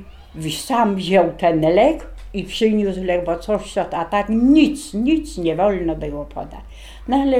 sam 0.51 0.95
wziął 0.95 1.31
ten 1.37 1.61
lek 1.61 2.14
i 2.35 2.43
przyniósł 2.43 3.03
lek, 3.03 3.25
bo 3.25 3.39
coś 3.39 3.77
a 3.77 4.05
tak 4.05 4.29
nic, 4.29 4.93
nic 4.93 5.37
nie 5.37 5.55
wolno 5.55 5.95
było 5.95 6.25
podać. 6.25 6.59
No 7.07 7.17
ale 7.17 7.37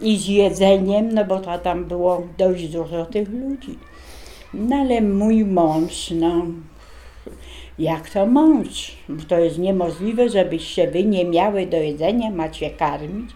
i 0.00 0.16
z 0.16 0.28
jedzeniem, 0.28 1.12
no 1.12 1.24
bo 1.24 1.40
to 1.40 1.58
tam 1.58 1.84
było 1.84 2.22
dość 2.38 2.68
dużo 2.68 3.06
tych 3.06 3.28
ludzi. 3.28 3.78
No 4.54 4.76
ale 4.76 5.00
mój 5.00 5.44
mąż, 5.44 6.10
no 6.10 6.46
jak 7.78 8.10
to 8.10 8.26
mąż? 8.26 8.96
To 9.28 9.38
jest 9.38 9.58
niemożliwe, 9.58 10.28
żebyście 10.28 10.90
wy 10.90 11.04
nie 11.04 11.24
miały 11.24 11.66
do 11.66 11.76
jedzenia, 11.76 12.30
macie 12.30 12.70
karmić. 12.70 13.30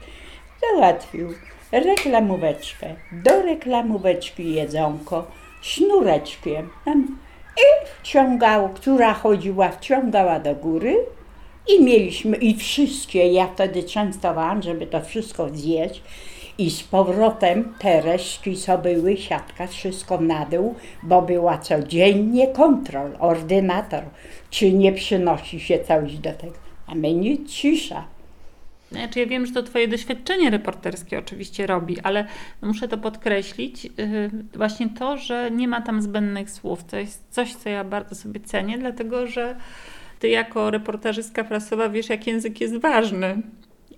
Załatwił 0.61 1.29
reklamóweczkę, 1.73 2.94
do 3.12 3.42
reklamóweczki 3.42 4.55
jedzonko, 4.55 5.27
sznureczkiem. 5.61 6.68
I 7.61 7.87
wciągał, 8.03 8.68
która 8.68 9.14
chodziła, 9.14 9.68
wciągała 9.68 10.40
do 10.40 10.55
góry 10.55 10.96
i 11.68 11.85
mieliśmy, 11.85 12.37
i 12.37 12.57
wszystkie, 12.57 13.27
ja 13.33 13.46
wtedy 13.46 13.83
częstowałam, 13.83 14.62
żeby 14.62 14.87
to 14.87 15.01
wszystko 15.01 15.49
zjeść 15.49 16.03
i 16.59 16.70
z 16.70 16.83
powrotem 16.83 17.75
te 17.79 18.01
resztki, 18.01 18.57
co 18.57 18.79
były, 18.79 19.16
siatka, 19.16 19.66
wszystko 19.66 20.20
na 20.20 20.46
dół, 20.46 20.75
bo 21.03 21.23
była 21.23 21.59
codziennie 21.59 22.49
kontrol, 22.49 23.11
ordynator, 23.18 24.03
czy 24.51 24.73
nie 24.73 24.92
przynosi 24.92 25.61
się 25.61 25.79
coś 25.79 26.18
do 26.18 26.33
tego. 26.33 26.57
A 26.87 26.94
my 26.94 27.12
nic, 27.12 27.51
cisza. 27.51 28.05
Znaczy 28.92 29.20
ja 29.20 29.26
wiem, 29.26 29.46
że 29.46 29.53
to 29.53 29.62
Twoje 29.62 29.88
doświadczenie 29.88 30.50
reporterskie 30.50 31.18
oczywiście 31.18 31.66
robi, 31.66 32.00
ale 32.00 32.26
muszę 32.62 32.88
to 32.88 32.98
podkreślić, 32.98 33.85
yy, 33.85 33.90
właśnie 34.55 34.88
to, 34.88 35.16
że 35.16 35.50
nie 35.50 35.68
ma 35.68 35.81
tam 35.81 36.03
zbędnych 36.03 36.50
słów. 36.50 36.85
To 36.85 36.96
jest 36.96 37.26
coś, 37.31 37.55
co 37.55 37.68
ja 37.68 37.85
bardzo 37.85 38.14
sobie 38.14 38.40
cenię, 38.40 38.79
dlatego 38.79 39.26
że 39.26 39.57
Ty 40.18 40.29
jako 40.29 40.70
reportażystka 40.70 41.44
prasowa 41.44 41.88
wiesz, 41.88 42.09
jak 42.09 42.26
język 42.26 42.61
jest 42.61 42.76
ważny. 42.76 43.42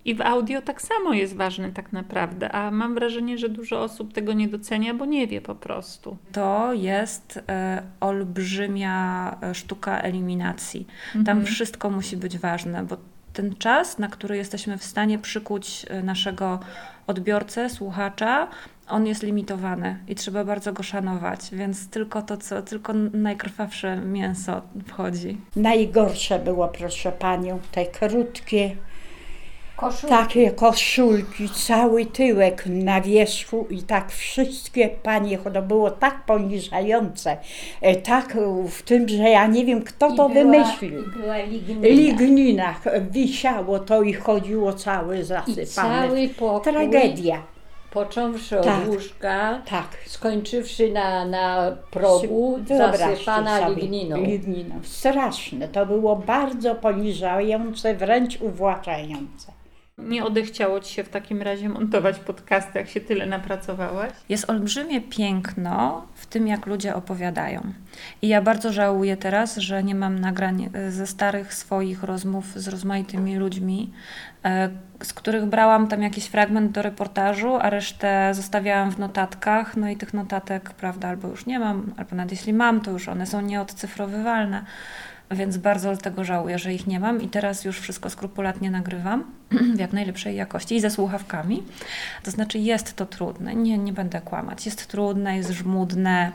I 0.04 0.14
w 0.14 0.20
audio 0.20 0.62
tak 0.62 0.82
samo 0.82 1.12
jest 1.12 1.36
ważny 1.36 1.72
tak 1.72 1.92
naprawdę, 1.92 2.52
a 2.52 2.70
mam 2.70 2.94
wrażenie, 2.94 3.38
że 3.38 3.48
dużo 3.48 3.82
osób 3.82 4.12
tego 4.12 4.32
nie 4.32 4.48
docenia, 4.48 4.94
bo 4.94 5.04
nie 5.04 5.26
wie 5.26 5.40
po 5.40 5.54
prostu. 5.54 6.16
To 6.32 6.72
jest 6.72 7.40
e, 7.48 7.82
olbrzymia 8.00 9.36
e, 9.42 9.54
sztuka 9.54 10.00
eliminacji. 10.00 10.86
Mhm. 11.06 11.24
Tam 11.24 11.44
wszystko 11.44 11.90
musi 11.90 12.16
być 12.16 12.38
ważne, 12.38 12.84
bo 12.84 12.96
ten 13.32 13.56
czas, 13.56 13.98
na 13.98 14.08
który 14.08 14.36
jesteśmy 14.36 14.78
w 14.78 14.84
stanie 14.84 15.18
przykuć 15.18 15.86
e, 15.88 16.02
naszego 16.02 16.60
odbiorcę, 17.06 17.70
słuchacza, 17.70 18.48
on 18.88 19.06
jest 19.06 19.22
limitowany 19.22 19.98
i 20.08 20.14
trzeba 20.14 20.44
bardzo 20.44 20.72
go 20.72 20.82
szanować, 20.82 21.40
więc 21.52 21.88
tylko 21.88 22.22
to, 22.22 22.36
co, 22.36 22.62
tylko 22.62 22.92
najkrwawsze 23.12 23.96
mięso 23.96 24.62
wchodzi. 24.86 25.40
Najgorsze 25.56 26.38
było, 26.38 26.68
proszę 26.68 27.12
panią, 27.12 27.58
te 27.72 27.86
krótkie 27.86 28.76
Koszulki. 29.82 30.08
Takie 30.16 30.50
koszulki, 30.50 31.48
cały 31.48 32.06
tyłek 32.06 32.64
na 32.66 33.00
wierzchu 33.00 33.66
i 33.70 33.82
tak 33.82 34.12
wszystkie 34.12 34.88
panie, 34.88 35.38
to 35.38 35.62
było 35.62 35.90
tak 35.90 36.26
poniżające, 36.26 37.36
e, 37.80 37.96
tak 37.96 38.38
w 38.68 38.82
tym, 38.82 39.08
że 39.08 39.28
ja 39.28 39.46
nie 39.46 39.64
wiem 39.64 39.82
kto 39.82 40.08
I 40.08 40.16
to 40.16 40.28
była, 40.28 40.44
wymyślił. 40.44 41.02
Była 41.16 41.36
lignina. 41.36 41.88
Lignina, 41.88 42.74
wisiało 43.10 43.78
to 43.78 44.02
i 44.02 44.12
chodziło 44.12 44.72
całe 44.72 45.24
zasypane. 45.24 45.62
I 45.62 45.66
cały 45.66 46.28
pokój. 46.28 46.72
Tragedia. 46.72 47.42
Począwszy 47.90 48.58
od 48.58 48.64
tak, 48.64 48.88
łóżka, 48.88 49.62
tak. 49.66 49.86
skończywszy 50.06 50.92
na, 50.92 51.24
na 51.24 51.76
progu, 51.90 52.58
zasypana 52.64 53.68
ligniną. 53.68 54.16
ligniną. 54.16 54.74
Straszne, 54.82 55.68
to 55.68 55.86
było 55.86 56.16
bardzo 56.16 56.74
poniżające, 56.74 57.94
wręcz 57.94 58.40
uwłaczające. 58.40 59.52
Nie 59.98 60.24
odechciało 60.24 60.80
Ci 60.80 60.94
się 60.94 61.04
w 61.04 61.08
takim 61.08 61.42
razie 61.42 61.68
montować 61.68 62.18
podcasty, 62.18 62.78
jak 62.78 62.88
się 62.88 63.00
tyle 63.00 63.26
napracowałaś? 63.26 64.12
Jest 64.28 64.50
olbrzymie 64.50 65.00
piękno 65.00 66.06
w 66.14 66.26
tym, 66.26 66.46
jak 66.46 66.66
ludzie 66.66 66.94
opowiadają. 66.94 67.72
I 68.22 68.28
ja 68.28 68.42
bardzo 68.42 68.72
żałuję 68.72 69.16
teraz, 69.16 69.56
że 69.56 69.82
nie 69.82 69.94
mam 69.94 70.18
nagrań 70.18 70.70
e, 70.72 70.90
ze 70.90 71.06
starych 71.06 71.54
swoich 71.54 72.02
rozmów 72.02 72.46
z 72.60 72.68
rozmaitymi 72.68 73.36
ludźmi, 73.36 73.92
e, 74.44 74.70
z 75.02 75.12
których 75.12 75.44
brałam 75.44 75.88
tam 75.88 76.02
jakiś 76.02 76.24
fragment 76.24 76.72
do 76.72 76.82
reportażu, 76.82 77.56
a 77.56 77.70
resztę 77.70 78.30
zostawiałam 78.34 78.90
w 78.90 78.98
notatkach. 78.98 79.76
No 79.76 79.88
i 79.88 79.96
tych 79.96 80.14
notatek, 80.14 80.70
prawda, 80.70 81.08
albo 81.08 81.28
już 81.28 81.46
nie 81.46 81.58
mam, 81.58 81.94
albo 81.96 82.16
nawet 82.16 82.32
jeśli 82.32 82.52
mam, 82.52 82.80
to 82.80 82.90
już 82.90 83.08
one 83.08 83.26
są 83.26 83.40
nieodcyfrowywalne 83.40 84.64
więc 85.34 85.56
bardzo 85.56 85.96
tego 85.96 86.24
żałuję, 86.24 86.58
że 86.58 86.74
ich 86.74 86.86
nie 86.86 87.00
mam 87.00 87.22
i 87.22 87.28
teraz 87.28 87.64
już 87.64 87.80
wszystko 87.80 88.10
skrupulatnie 88.10 88.70
nagrywam 88.70 89.24
w 89.76 89.78
jak 89.78 89.92
najlepszej 89.92 90.36
jakości 90.36 90.76
i 90.76 90.80
ze 90.80 90.90
słuchawkami. 90.90 91.62
To 92.22 92.30
znaczy 92.30 92.58
jest 92.58 92.96
to 92.96 93.06
trudne, 93.06 93.54
nie, 93.54 93.78
nie 93.78 93.92
będę 93.92 94.20
kłamać, 94.20 94.66
jest 94.66 94.86
trudne, 94.86 95.36
jest 95.36 95.50
żmudne 95.50 96.32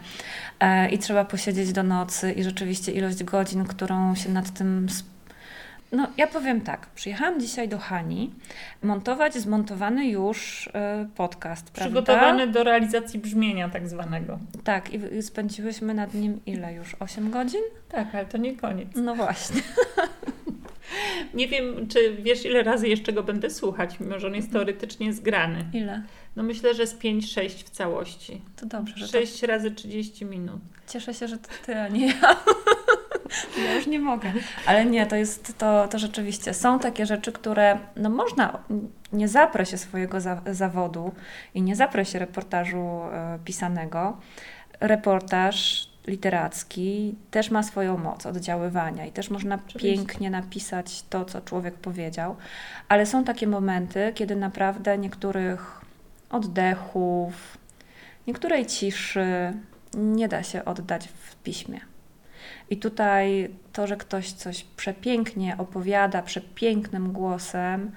e, 0.60 0.90
i 0.90 0.98
trzeba 0.98 1.26
posiedzieć 1.26 1.72
do 1.72 1.84
nocy 1.84 2.32
i 2.32 2.44
rzeczywiście 2.44 2.92
ilość 2.92 3.24
godzin, 3.24 3.66
którą 3.66 4.16
się 4.16 4.32
nad 4.32 4.54
tym 4.54 4.88
no, 5.91 6.08
ja 6.17 6.28
powiem 6.28 6.62
tak. 6.62 6.88
Przyjechałam 6.95 7.39
dzisiaj 7.39 7.69
do 7.69 7.78
Hani 7.78 8.32
montować 8.84 9.34
zmontowany 9.34 10.08
już 10.08 10.67
y, 10.67 10.71
podcast, 11.15 11.71
Przygotowany 11.71 12.47
do 12.47 12.63
realizacji 12.63 13.19
brzmienia 13.19 13.69
tak 13.69 13.89
zwanego. 13.89 14.39
Tak, 14.63 14.93
i, 14.93 15.15
i 15.15 15.23
spędziłyśmy 15.23 15.93
nad 15.93 16.13
nim 16.13 16.39
ile 16.45 16.73
już? 16.73 16.95
8 17.00 17.32
godzin? 17.32 17.62
Tak, 17.89 18.15
ale 18.15 18.26
to 18.26 18.38
nie 18.38 18.56
koniec. 18.56 18.88
No 18.95 19.15
właśnie. 19.15 19.62
nie 21.34 21.47
wiem, 21.47 21.88
czy 21.88 22.17
wiesz, 22.21 22.45
ile 22.45 22.63
razy 22.63 22.88
jeszcze 22.88 23.13
go 23.13 23.23
będę 23.23 23.50
słuchać, 23.50 24.00
mimo 24.00 24.19
że 24.19 24.28
on 24.28 24.36
jest 24.36 24.52
teoretycznie 24.52 25.13
zgrany. 25.13 25.65
Ile? 25.73 26.04
No 26.36 26.43
myślę, 26.43 26.73
że 26.73 26.88
z 26.88 26.95
5-6 26.95 27.50
w 27.50 27.69
całości. 27.69 28.41
To 28.56 28.65
dobrze. 28.65 29.08
6 29.08 29.39
to... 29.39 29.47
razy 29.47 29.71
30 29.71 30.26
minut. 30.26 30.62
Cieszę 30.88 31.13
się, 31.13 31.28
że 31.28 31.38
to 31.38 31.50
ty, 31.65 31.80
a 31.80 31.88
nie 31.88 32.08
ja. 32.08 32.36
Ja 33.66 33.74
już 33.74 33.88
nie 33.88 34.00
mogę. 34.00 34.32
Ale 34.66 34.86
nie, 34.86 35.06
to 35.06 35.16
jest 35.16 35.58
to, 35.58 35.88
to 35.88 36.00
rzeczywiście. 36.00 36.54
Są 36.54 36.80
takie 36.80 37.06
rzeczy, 37.06 37.32
które 37.32 37.80
no 37.96 38.10
można, 38.10 38.60
nie 39.13 39.28
zaprę 39.28 39.66
się 39.66 39.78
swojego 39.78 40.22
za, 40.22 40.42
zawodu 40.52 41.12
i 41.54 41.62
nie 41.62 41.76
zaprę 41.76 42.06
się 42.06 42.20
reportażu 42.20 43.02
e, 43.12 43.40
pisanego. 43.46 44.18
Reportaż 44.80 45.90
literacki 46.08 47.16
też 47.32 47.52
ma 47.52 47.63
swoją 47.63 47.98
moc 47.98 48.26
oddziaływania 48.26 49.06
i 49.06 49.12
też 49.12 49.30
można 49.30 49.56
Oczywiście. 49.56 49.98
pięknie 49.98 50.30
napisać 50.30 51.04
to, 51.10 51.26
co 51.26 51.42
człowiek 51.42 51.74
powiedział, 51.74 52.36
ale 52.90 53.06
są 53.06 53.24
takie 53.24 53.48
momenty, 53.48 54.12
kiedy 54.16 54.36
naprawdę 54.36 54.98
niektórych 54.98 55.82
oddechów, 56.30 57.58
niektórej 58.28 58.66
ciszy 58.66 59.54
nie 59.94 60.28
da 60.28 60.44
się 60.44 60.66
oddać 60.66 61.08
w 61.08 61.36
piśmie. 61.36 61.80
I 62.70 62.78
tutaj 62.78 63.50
to, 63.74 63.88
że 63.88 63.98
ktoś 63.98 64.32
coś 64.32 64.64
przepięknie 64.64 65.56
opowiada, 65.58 66.22
przepięknym 66.22 67.12
głosem, 67.12 67.92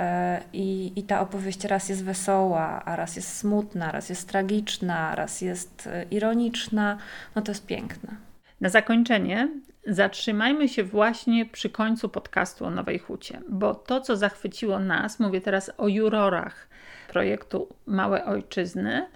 e, 0.00 0.42
i, 0.52 0.92
I 0.96 1.02
ta 1.02 1.20
opowieść 1.20 1.64
raz 1.64 1.88
jest 1.88 2.04
wesoła, 2.04 2.82
a 2.84 2.96
raz 2.96 3.16
jest 3.16 3.36
smutna, 3.36 3.92
raz 3.92 4.08
jest 4.08 4.28
tragiczna, 4.28 5.14
raz 5.14 5.40
jest 5.40 5.86
e, 5.86 6.04
ironiczna, 6.10 6.98
no 7.34 7.42
to 7.42 7.50
jest 7.52 7.66
piękne. 7.66 8.16
Na 8.60 8.68
zakończenie 8.68 9.48
zatrzymajmy 9.86 10.68
się 10.68 10.84
właśnie 10.84 11.46
przy 11.46 11.70
końcu 11.70 12.08
podcastu 12.08 12.64
o 12.64 12.70
Nowej 12.70 12.98
Hucie, 12.98 13.40
bo 13.48 13.74
to, 13.74 14.00
co 14.00 14.16
zachwyciło 14.16 14.78
nas, 14.78 15.20
mówię 15.20 15.40
teraz 15.40 15.70
o 15.78 15.88
jurorach 15.88 16.68
projektu 17.08 17.68
Małe 17.86 18.24
Ojczyzny, 18.24 19.06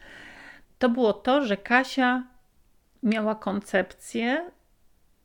to 0.79 0.89
było 0.89 1.13
to, 1.13 1.45
że 1.45 1.57
Kasia 1.57 2.23
miała 3.03 3.35
koncepcję 3.35 4.51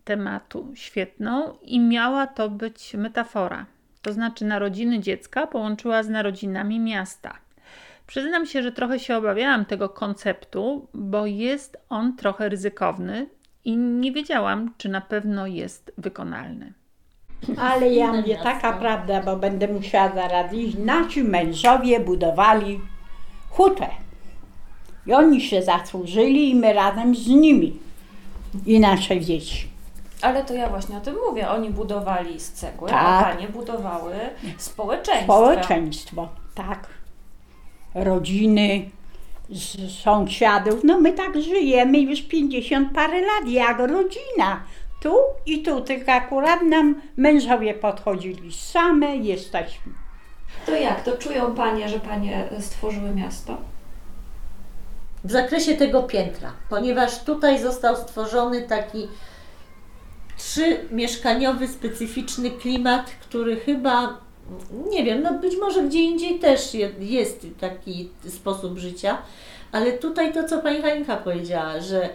tematu 0.04 0.72
świetną 0.76 1.54
i 1.62 1.80
miała 1.80 2.28
to 2.28 2.50
być 2.50 2.94
metafora. 2.94 3.66
To 4.02 4.14
znaczy 4.14 4.46
narodziny 4.46 5.00
dziecka 5.00 5.48
połączyła 5.48 6.04
z 6.04 6.10
narodzinami 6.10 6.80
miasta. 6.80 7.38
Przyznam 8.08 8.46
się, 8.46 8.64
że 8.64 8.72
trochę 8.72 9.00
się 9.00 9.18
obawiałam 9.18 9.66
tego 9.66 9.90
konceptu, 9.90 10.88
bo 10.94 11.26
jest 11.26 11.78
on 11.90 12.16
trochę 12.16 12.50
ryzykowny 12.50 13.30
i 13.66 13.78
nie 13.78 14.12
wiedziałam, 14.12 14.74
czy 14.78 14.90
na 14.90 15.02
pewno 15.02 15.48
jest 15.48 15.92
wykonalny. 15.98 16.74
Ale 17.58 17.94
ja 17.94 18.14
mówię, 18.14 18.38
taka 18.44 18.74
prawda, 18.74 19.22
bo 19.22 19.36
będę 19.36 19.68
musiała 19.68 20.16
zaraz 20.16 20.54
iść. 20.54 20.78
Nasi 20.78 21.24
mężowie 21.24 22.00
budowali 22.00 22.80
hutę. 23.50 23.88
I 25.08 25.14
oni 25.14 25.42
się 25.42 25.62
zasłużyli 25.62 26.50
i 26.50 26.56
my 26.56 26.74
razem 26.74 27.16
z 27.16 27.28
nimi. 27.28 27.80
I 28.66 28.80
nasze 28.80 29.22
dzieci. 29.22 29.68
Ale 30.22 30.44
to 30.44 30.54
ja 30.54 30.70
właśnie 30.70 30.98
o 30.98 31.02
tym 31.02 31.16
mówię. 31.28 31.50
Oni 31.50 31.70
budowali 31.70 32.40
z 32.40 32.52
cegły, 32.52 32.90
a 32.92 33.22
Tak. 33.22 33.36
panie 33.36 33.48
budowały 33.48 34.14
społeczeństwo. 34.58 35.24
Społeczeństwo, 35.34 36.30
tak. 36.56 36.88
Rodziny, 37.96 38.90
z 39.50 39.92
sąsiadów. 40.04 40.84
No 40.84 41.00
my 41.00 41.14
tak 41.14 41.42
żyjemy 41.42 42.00
już 42.00 42.22
50 42.22 42.94
parę 42.96 43.22
lat, 43.22 43.48
jak 43.48 43.80
rodzina. 43.80 44.64
Tu 45.02 45.16
i 45.46 45.64
tu, 45.64 45.82
tylko 45.82 46.12
akurat 46.12 46.62
nam 46.62 47.02
mężowie 47.18 47.74
podchodzili 47.74 48.54
same, 48.54 49.16
jesteśmy. 49.18 49.94
To 50.66 50.76
jak? 50.76 51.04
To 51.04 51.18
czują 51.18 51.56
panie, 51.56 51.90
że 51.90 52.00
panie 52.00 52.50
stworzyły 52.60 53.16
miasto? 53.16 53.58
w 55.24 55.32
zakresie 55.32 55.76
tego 55.76 56.04
piętra, 56.04 56.52
ponieważ 56.70 57.24
tutaj 57.24 57.60
został 57.60 57.96
stworzony 57.96 58.62
taki 58.62 59.08
trzymieszkaniowy, 60.42 61.68
specyficzny 61.68 62.52
klimat, 62.52 63.12
który 63.22 63.56
chyba, 63.60 64.18
nie 64.92 65.04
wiem, 65.04 65.22
no 65.24 65.34
być 65.34 65.58
może 65.58 65.84
gdzie 65.84 66.00
indziej 66.02 66.40
też 66.40 66.74
je- 66.74 66.90
jest 67.00 67.48
taki 67.60 68.10
sposób 68.30 68.78
życia, 68.78 69.18
ale 69.72 69.92
tutaj 69.92 70.34
to, 70.34 70.44
co 70.44 70.60
Pani 70.60 70.82
Halinka 70.82 71.18
powiedziała, 71.18 71.80
że 71.80 72.10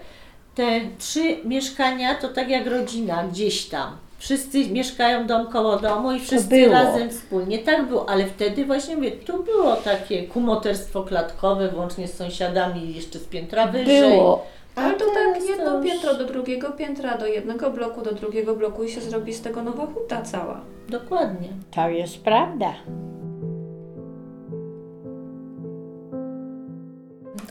te 0.55 0.81
trzy 0.99 1.37
mieszkania 1.45 2.15
to 2.15 2.29
tak 2.29 2.49
jak 2.49 2.67
rodzina 2.67 3.25
gdzieś 3.33 3.65
tam. 3.67 3.97
Wszyscy 4.19 4.67
mieszkają 4.71 5.27
dom 5.27 5.47
koło 5.47 5.77
domu 5.77 6.13
i 6.13 6.21
wszyscy 6.21 6.69
razem 6.69 7.11
wspólnie. 7.11 7.59
Tak 7.59 7.89
było, 7.89 8.09
ale 8.09 8.27
wtedy 8.27 8.65
właśnie 8.65 8.97
mówię, 8.97 9.11
tu 9.11 9.43
było 9.43 9.77
takie 9.77 10.23
kumoterstwo 10.23 11.03
klatkowe, 11.03 11.69
włącznie 11.69 12.09
z 12.09 12.17
sąsiadami 12.17 12.95
jeszcze 12.95 13.19
z 13.19 13.25
piętra 13.25 13.67
wyżej. 13.67 14.11
Było. 14.11 14.47
Ale 14.77 14.95
to 14.95 15.05
teraz 15.15 15.35
tak 15.39 15.49
jedno 15.49 15.65
to 15.65 15.77
już- 15.77 15.87
piętro 15.87 16.15
do 16.15 16.25
drugiego 16.25 16.71
piętra, 16.73 17.19
do 17.19 17.27
jednego 17.27 17.71
bloku, 17.71 18.03
do 18.03 18.13
drugiego 18.13 18.57
bloku 18.57 18.85
i 18.85 18.89
się 18.91 19.01
zrobi 19.01 19.35
z 19.35 19.41
tego 19.43 19.63
nowa 19.63 19.87
huta 19.87 20.23
cała. 20.23 20.61
Dokładnie. 20.89 21.49
To 21.71 21.89
jest 21.89 22.25
prawda. 22.25 22.73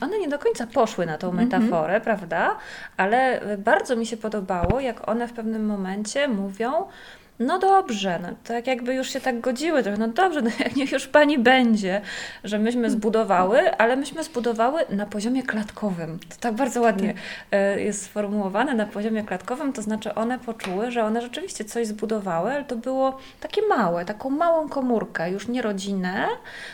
One 0.01 0.19
nie 0.19 0.27
do 0.27 0.39
końca 0.39 0.67
poszły 0.67 1.05
na 1.05 1.17
tą 1.17 1.31
metaforę, 1.31 2.01
prawda? 2.01 2.55
Ale 2.97 3.41
bardzo 3.57 3.95
mi 3.95 4.05
się 4.05 4.17
podobało, 4.17 4.79
jak 4.79 5.09
one 5.09 5.27
w 5.27 5.33
pewnym 5.33 5.65
momencie 5.65 6.27
mówią, 6.27 6.71
no 7.39 7.59
dobrze, 7.59 8.19
no 8.21 8.29
tak 8.43 8.67
jakby 8.67 8.95
już 8.95 9.09
się 9.09 9.21
tak 9.21 9.41
godziły 9.41 9.83
trochę, 9.83 9.97
no 9.97 10.07
dobrze, 10.07 10.41
no 10.41 10.49
jak 10.63 10.75
niech 10.75 10.91
już 10.91 11.07
pani 11.07 11.39
będzie, 11.39 12.01
że 12.43 12.59
myśmy 12.59 12.89
zbudowały, 12.89 13.77
ale 13.77 13.95
myśmy 13.95 14.23
zbudowały 14.23 14.81
na 14.89 15.05
poziomie 15.05 15.43
klatkowym. 15.43 16.19
To 16.19 16.35
tak 16.39 16.53
bardzo 16.53 16.81
ładnie 16.81 17.13
e, 17.51 17.81
jest 17.81 18.03
sformułowane, 18.03 18.73
na 18.73 18.85
poziomie 18.85 19.23
klatkowym, 19.23 19.73
to 19.73 19.81
znaczy 19.81 20.15
one 20.15 20.39
poczuły, 20.39 20.91
że 20.91 21.03
one 21.03 21.21
rzeczywiście 21.21 21.65
coś 21.65 21.87
zbudowały, 21.87 22.51
ale 22.51 22.63
to 22.63 22.75
było 22.75 23.17
takie 23.39 23.61
małe, 23.69 24.05
taką 24.05 24.29
małą 24.29 24.69
komórkę, 24.69 25.31
już 25.31 25.47
nie 25.47 25.61
rodzinę, 25.61 26.27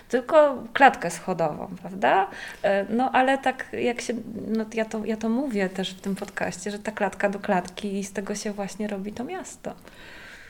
tylko 0.10 0.64
klatkę 0.74 1.10
schodową, 1.10 1.68
prawda? 1.82 2.28
E, 2.64 2.86
No 2.90 3.12
ale 3.12 3.38
tak 3.38 3.66
jak 3.74 4.02
się, 4.02 4.14
no 4.48 4.66
ja 4.74 4.86
to, 4.86 5.06
ja 5.06 5.18
to 5.18 5.30
mówię 5.30 5.70
też 5.70 5.94
w 5.94 6.02
tym 6.02 6.16
podcaście, 6.16 6.72
że 6.72 6.80
ta 6.80 6.92
klatka 6.92 7.30
do 7.30 7.40
klatki 7.40 8.00
i 8.00 8.04
z 8.04 8.14
tego 8.14 8.36
się 8.36 8.52
właśnie 8.52 8.88
robi 8.88 9.14
to 9.14 9.24
miasto. 9.24 9.74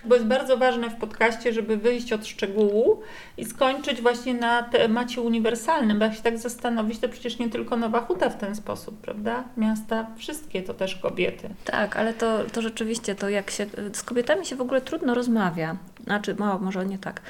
Bo 0.05 0.15
jest 0.15 0.27
bardzo 0.27 0.57
ważne 0.57 0.89
w 0.89 0.95
podcaście, 0.95 1.53
żeby 1.53 1.77
wyjść 1.77 2.13
od 2.13 2.27
szczegółu 2.27 3.01
i 3.37 3.45
skończyć 3.45 4.01
właśnie 4.01 4.33
na 4.33 4.63
temacie 4.63 5.21
uniwersalnym, 5.21 5.99
bo 5.99 6.05
jak 6.05 6.13
się 6.13 6.21
tak 6.21 6.37
zastanowić, 6.37 6.99
to 6.99 7.09
przecież 7.09 7.39
nie 7.39 7.49
tylko 7.49 7.77
Nowa 7.77 8.01
Huta 8.01 8.29
w 8.29 8.37
ten 8.37 8.55
sposób, 8.55 9.01
prawda? 9.01 9.43
Miasta 9.57 10.07
wszystkie 10.17 10.63
to 10.63 10.73
też 10.73 10.95
kobiety. 10.95 11.49
Tak, 11.65 11.97
ale 11.97 12.13
to, 12.13 12.43
to 12.53 12.61
rzeczywiście, 12.61 13.15
to 13.15 13.29
jak 13.29 13.51
się, 13.51 13.65
z 13.93 14.03
kobietami 14.03 14.45
się 14.45 14.55
w 14.55 14.61
ogóle 14.61 14.81
trudno 14.81 15.13
rozmawia, 15.13 15.75
znaczy 16.03 16.35
mało, 16.35 16.59
może 16.59 16.85
nie 16.85 16.97
tak. 16.97 17.21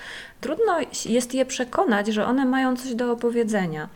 Trudno 0.41 0.77
jest 1.05 1.33
je 1.33 1.45
przekonać, 1.45 2.07
że 2.07 2.25
one 2.25 2.45
mają 2.45 2.75
coś 2.75 2.95
do 2.95 3.11
opowiedzenia. 3.11 3.89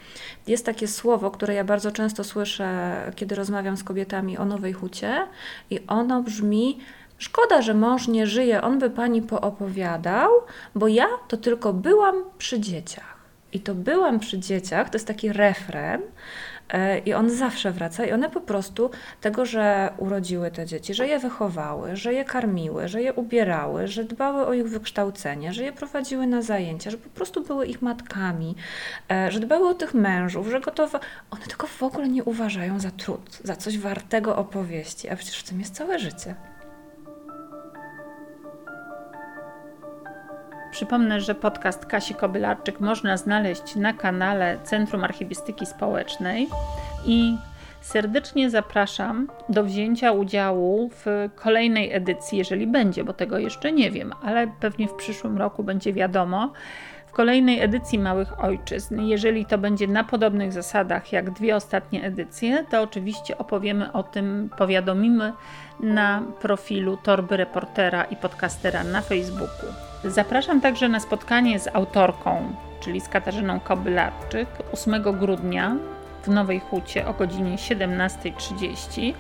Jest 0.48 0.66
takie 0.66 0.88
słowo, 0.88 1.32
które 1.32 1.54
ja 1.54 1.64
bardzo 1.64 1.92
często 1.92 2.24
słyszę, 2.24 2.96
kiedy 3.16 3.36
rozmawiam 3.36 3.78
z 3.78 3.84
kobietami 3.84 4.38
o 4.38 4.46
Nowej 4.46 4.74
Hucie 4.74 5.28
i 5.70 5.80
ono 5.88 6.24
brzmi 6.24 6.80
Szkoda, 7.18 7.62
że 7.62 7.74
mąż 7.74 8.08
nie 8.08 8.28
żyje, 8.28 8.62
on 8.62 8.80
by 8.80 8.90
pani 8.90 9.22
poopowiadał, 9.22 10.32
bo 10.76 10.88
ja 10.88 11.08
to 11.28 11.38
tylko 11.38 11.74
byłam 11.74 12.16
przy 12.38 12.60
dzieciach. 12.60 13.16
I 13.54 13.60
to 13.60 13.76
byłam 13.76 14.20
przy 14.20 14.40
dzieciach, 14.40 14.90
to 14.90 14.96
jest 14.96 15.08
taki 15.08 15.34
refren, 15.34 16.02
e, 16.70 17.00
i 17.00 17.14
on 17.14 17.30
zawsze 17.30 17.72
wraca, 17.72 18.06
i 18.06 18.12
one 18.12 18.30
po 18.30 18.42
prostu 18.42 18.90
tego, 19.22 19.46
że 19.46 19.94
urodziły 19.98 20.52
te 20.52 20.66
dzieci, 20.66 20.94
że 20.94 21.08
je 21.08 21.20
wychowały, 21.20 21.96
że 21.96 22.14
je 22.14 22.26
karmiły, 22.26 22.88
że 22.88 23.02
je 23.02 23.14
ubierały, 23.14 23.88
że 23.88 24.04
dbały 24.04 24.46
o 24.46 24.54
ich 24.54 24.70
wykształcenie, 24.70 25.54
że 25.54 25.64
je 25.64 25.72
prowadziły 25.72 26.28
na 26.28 26.42
zajęcia, 26.42 26.92
że 26.92 26.98
po 26.98 27.10
prostu 27.10 27.44
były 27.44 27.66
ich 27.66 27.82
matkami, 27.82 28.56
e, 29.12 29.32
że 29.32 29.40
dbały 29.40 29.70
o 29.70 29.74
tych 29.74 29.94
mężów, 29.94 30.48
że 30.48 30.60
gotowe. 30.60 31.00
One 31.32 31.46
tego 31.46 31.68
w 31.68 31.84
ogóle 31.84 32.10
nie 32.10 32.24
uważają 32.24 32.80
za 32.80 32.92
trud, 32.92 33.40
za 33.44 33.56
coś 33.56 33.78
wartego 33.78 34.36
opowieści, 34.36 35.10
a 35.10 35.16
przecież 35.16 35.40
w 35.40 35.50
tym 35.50 35.60
jest 35.60 35.76
całe 35.76 36.00
życie. 36.00 36.36
Przypomnę, 40.76 41.22
że 41.22 41.36
podcast 41.36 41.86
Kasi 41.86 42.16
Kobylarczyk 42.16 42.80
można 42.80 43.18
znaleźć 43.18 43.76
na 43.76 43.94
kanale 43.94 44.58
Centrum 44.64 45.04
Archiwistyki 45.04 45.66
Społecznej 45.66 46.50
i 47.06 47.38
serdecznie 47.82 48.50
zapraszam 48.50 49.28
do 49.50 49.64
wzięcia 49.64 50.12
udziału 50.12 50.90
w 50.90 51.30
kolejnej 51.36 51.94
edycji, 51.94 52.38
jeżeli 52.38 52.68
będzie, 52.68 53.04
bo 53.04 53.14
tego 53.14 53.38
jeszcze 53.38 53.72
nie 53.72 53.92
wiem, 53.92 54.14
ale 54.24 54.48
pewnie 54.60 54.88
w 54.88 54.94
przyszłym 54.94 55.38
roku 55.38 55.64
będzie 55.64 55.94
wiadomo. 55.94 56.54
W 57.08 57.12
kolejnej 57.12 57.62
edycji 57.62 58.00
Małych 58.00 58.44
Ojczyzn. 58.44 59.02
Jeżeli 59.02 59.46
to 59.46 59.58
będzie 59.58 59.88
na 59.88 60.04
podobnych 60.04 60.54
zasadach 60.54 61.12
jak 61.12 61.32
dwie 61.32 61.56
ostatnie 61.56 62.04
edycje, 62.04 62.66
to 62.70 62.82
oczywiście 62.82 63.38
opowiemy 63.38 63.92
o 63.92 64.04
tym, 64.04 64.50
powiadomimy 64.58 65.34
na 65.80 66.24
profilu 66.42 66.98
Torby 66.98 67.38
Reportera 67.38 68.04
i 68.04 68.16
Podcastera 68.16 68.84
na 68.84 69.02
Facebooku. 69.02 69.95
Zapraszam 70.08 70.62
także 70.62 70.90
na 70.90 71.00
spotkanie 71.00 71.60
z 71.60 71.68
autorką, 71.76 72.56
czyli 72.80 73.02
z 73.02 73.10
Katarzyną 73.10 73.60
Kobylarczyk 73.60 74.48
8 74.74 75.02
grudnia 75.02 75.76
w 76.24 76.28
Nowej 76.28 76.60
Hucie 76.60 77.08
o 77.08 77.14
godzinie 77.14 77.56
17.30. 77.56 79.14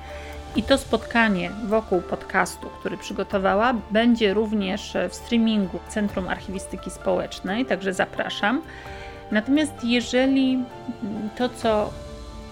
I 0.55 0.63
to 0.63 0.77
spotkanie 0.77 1.51
wokół 1.67 2.01
podcastu, 2.01 2.69
który 2.79 2.97
przygotowała, 2.97 3.73
będzie 3.91 4.33
również 4.33 4.93
w 5.09 5.15
streamingu 5.15 5.79
Centrum 5.87 6.27
Archiwistyki 6.27 6.91
Społecznej, 6.91 7.65
także 7.65 7.93
zapraszam. 7.93 8.61
Natomiast 9.31 9.83
jeżeli 9.83 10.63
to, 11.37 11.49
co 11.49 11.89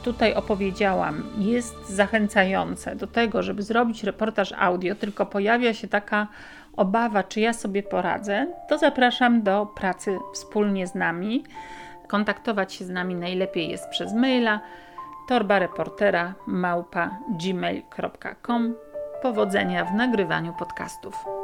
tutaj 0.04 0.34
opowiedziałam, 0.34 1.24
jest 1.38 1.90
zachęcające 1.90 2.96
do 2.96 3.08
tego, 3.08 3.44
żeby 3.44 3.64
zrobić 3.64 4.04
reportaż 4.04 4.54
audio, 4.58 4.96
tylko 4.96 5.26
pojawia 5.26 5.74
się 5.74 5.88
taka 5.88 6.28
obawa, 6.78 7.24
czy 7.24 7.40
ja 7.40 7.54
sobie 7.54 7.84
poradzę, 7.84 8.48
to 8.68 8.78
zapraszam 8.78 9.42
do 9.42 9.66
pracy 9.66 10.20
wspólnie 10.34 10.88
z 10.88 10.96
nami. 10.96 11.44
Kontaktować 12.08 12.74
się 12.74 12.86
z 12.86 12.90
nami 12.90 13.16
najlepiej 13.16 13.70
jest 13.70 13.90
przez 13.90 14.14
maila 14.14 14.60
torbareportera 15.28 16.34
małpa 16.48 17.18
gmail.com. 17.30 18.76
Powodzenia 19.22 19.86
w 19.86 19.94
nagrywaniu 19.94 20.54
podcastów. 20.54 21.43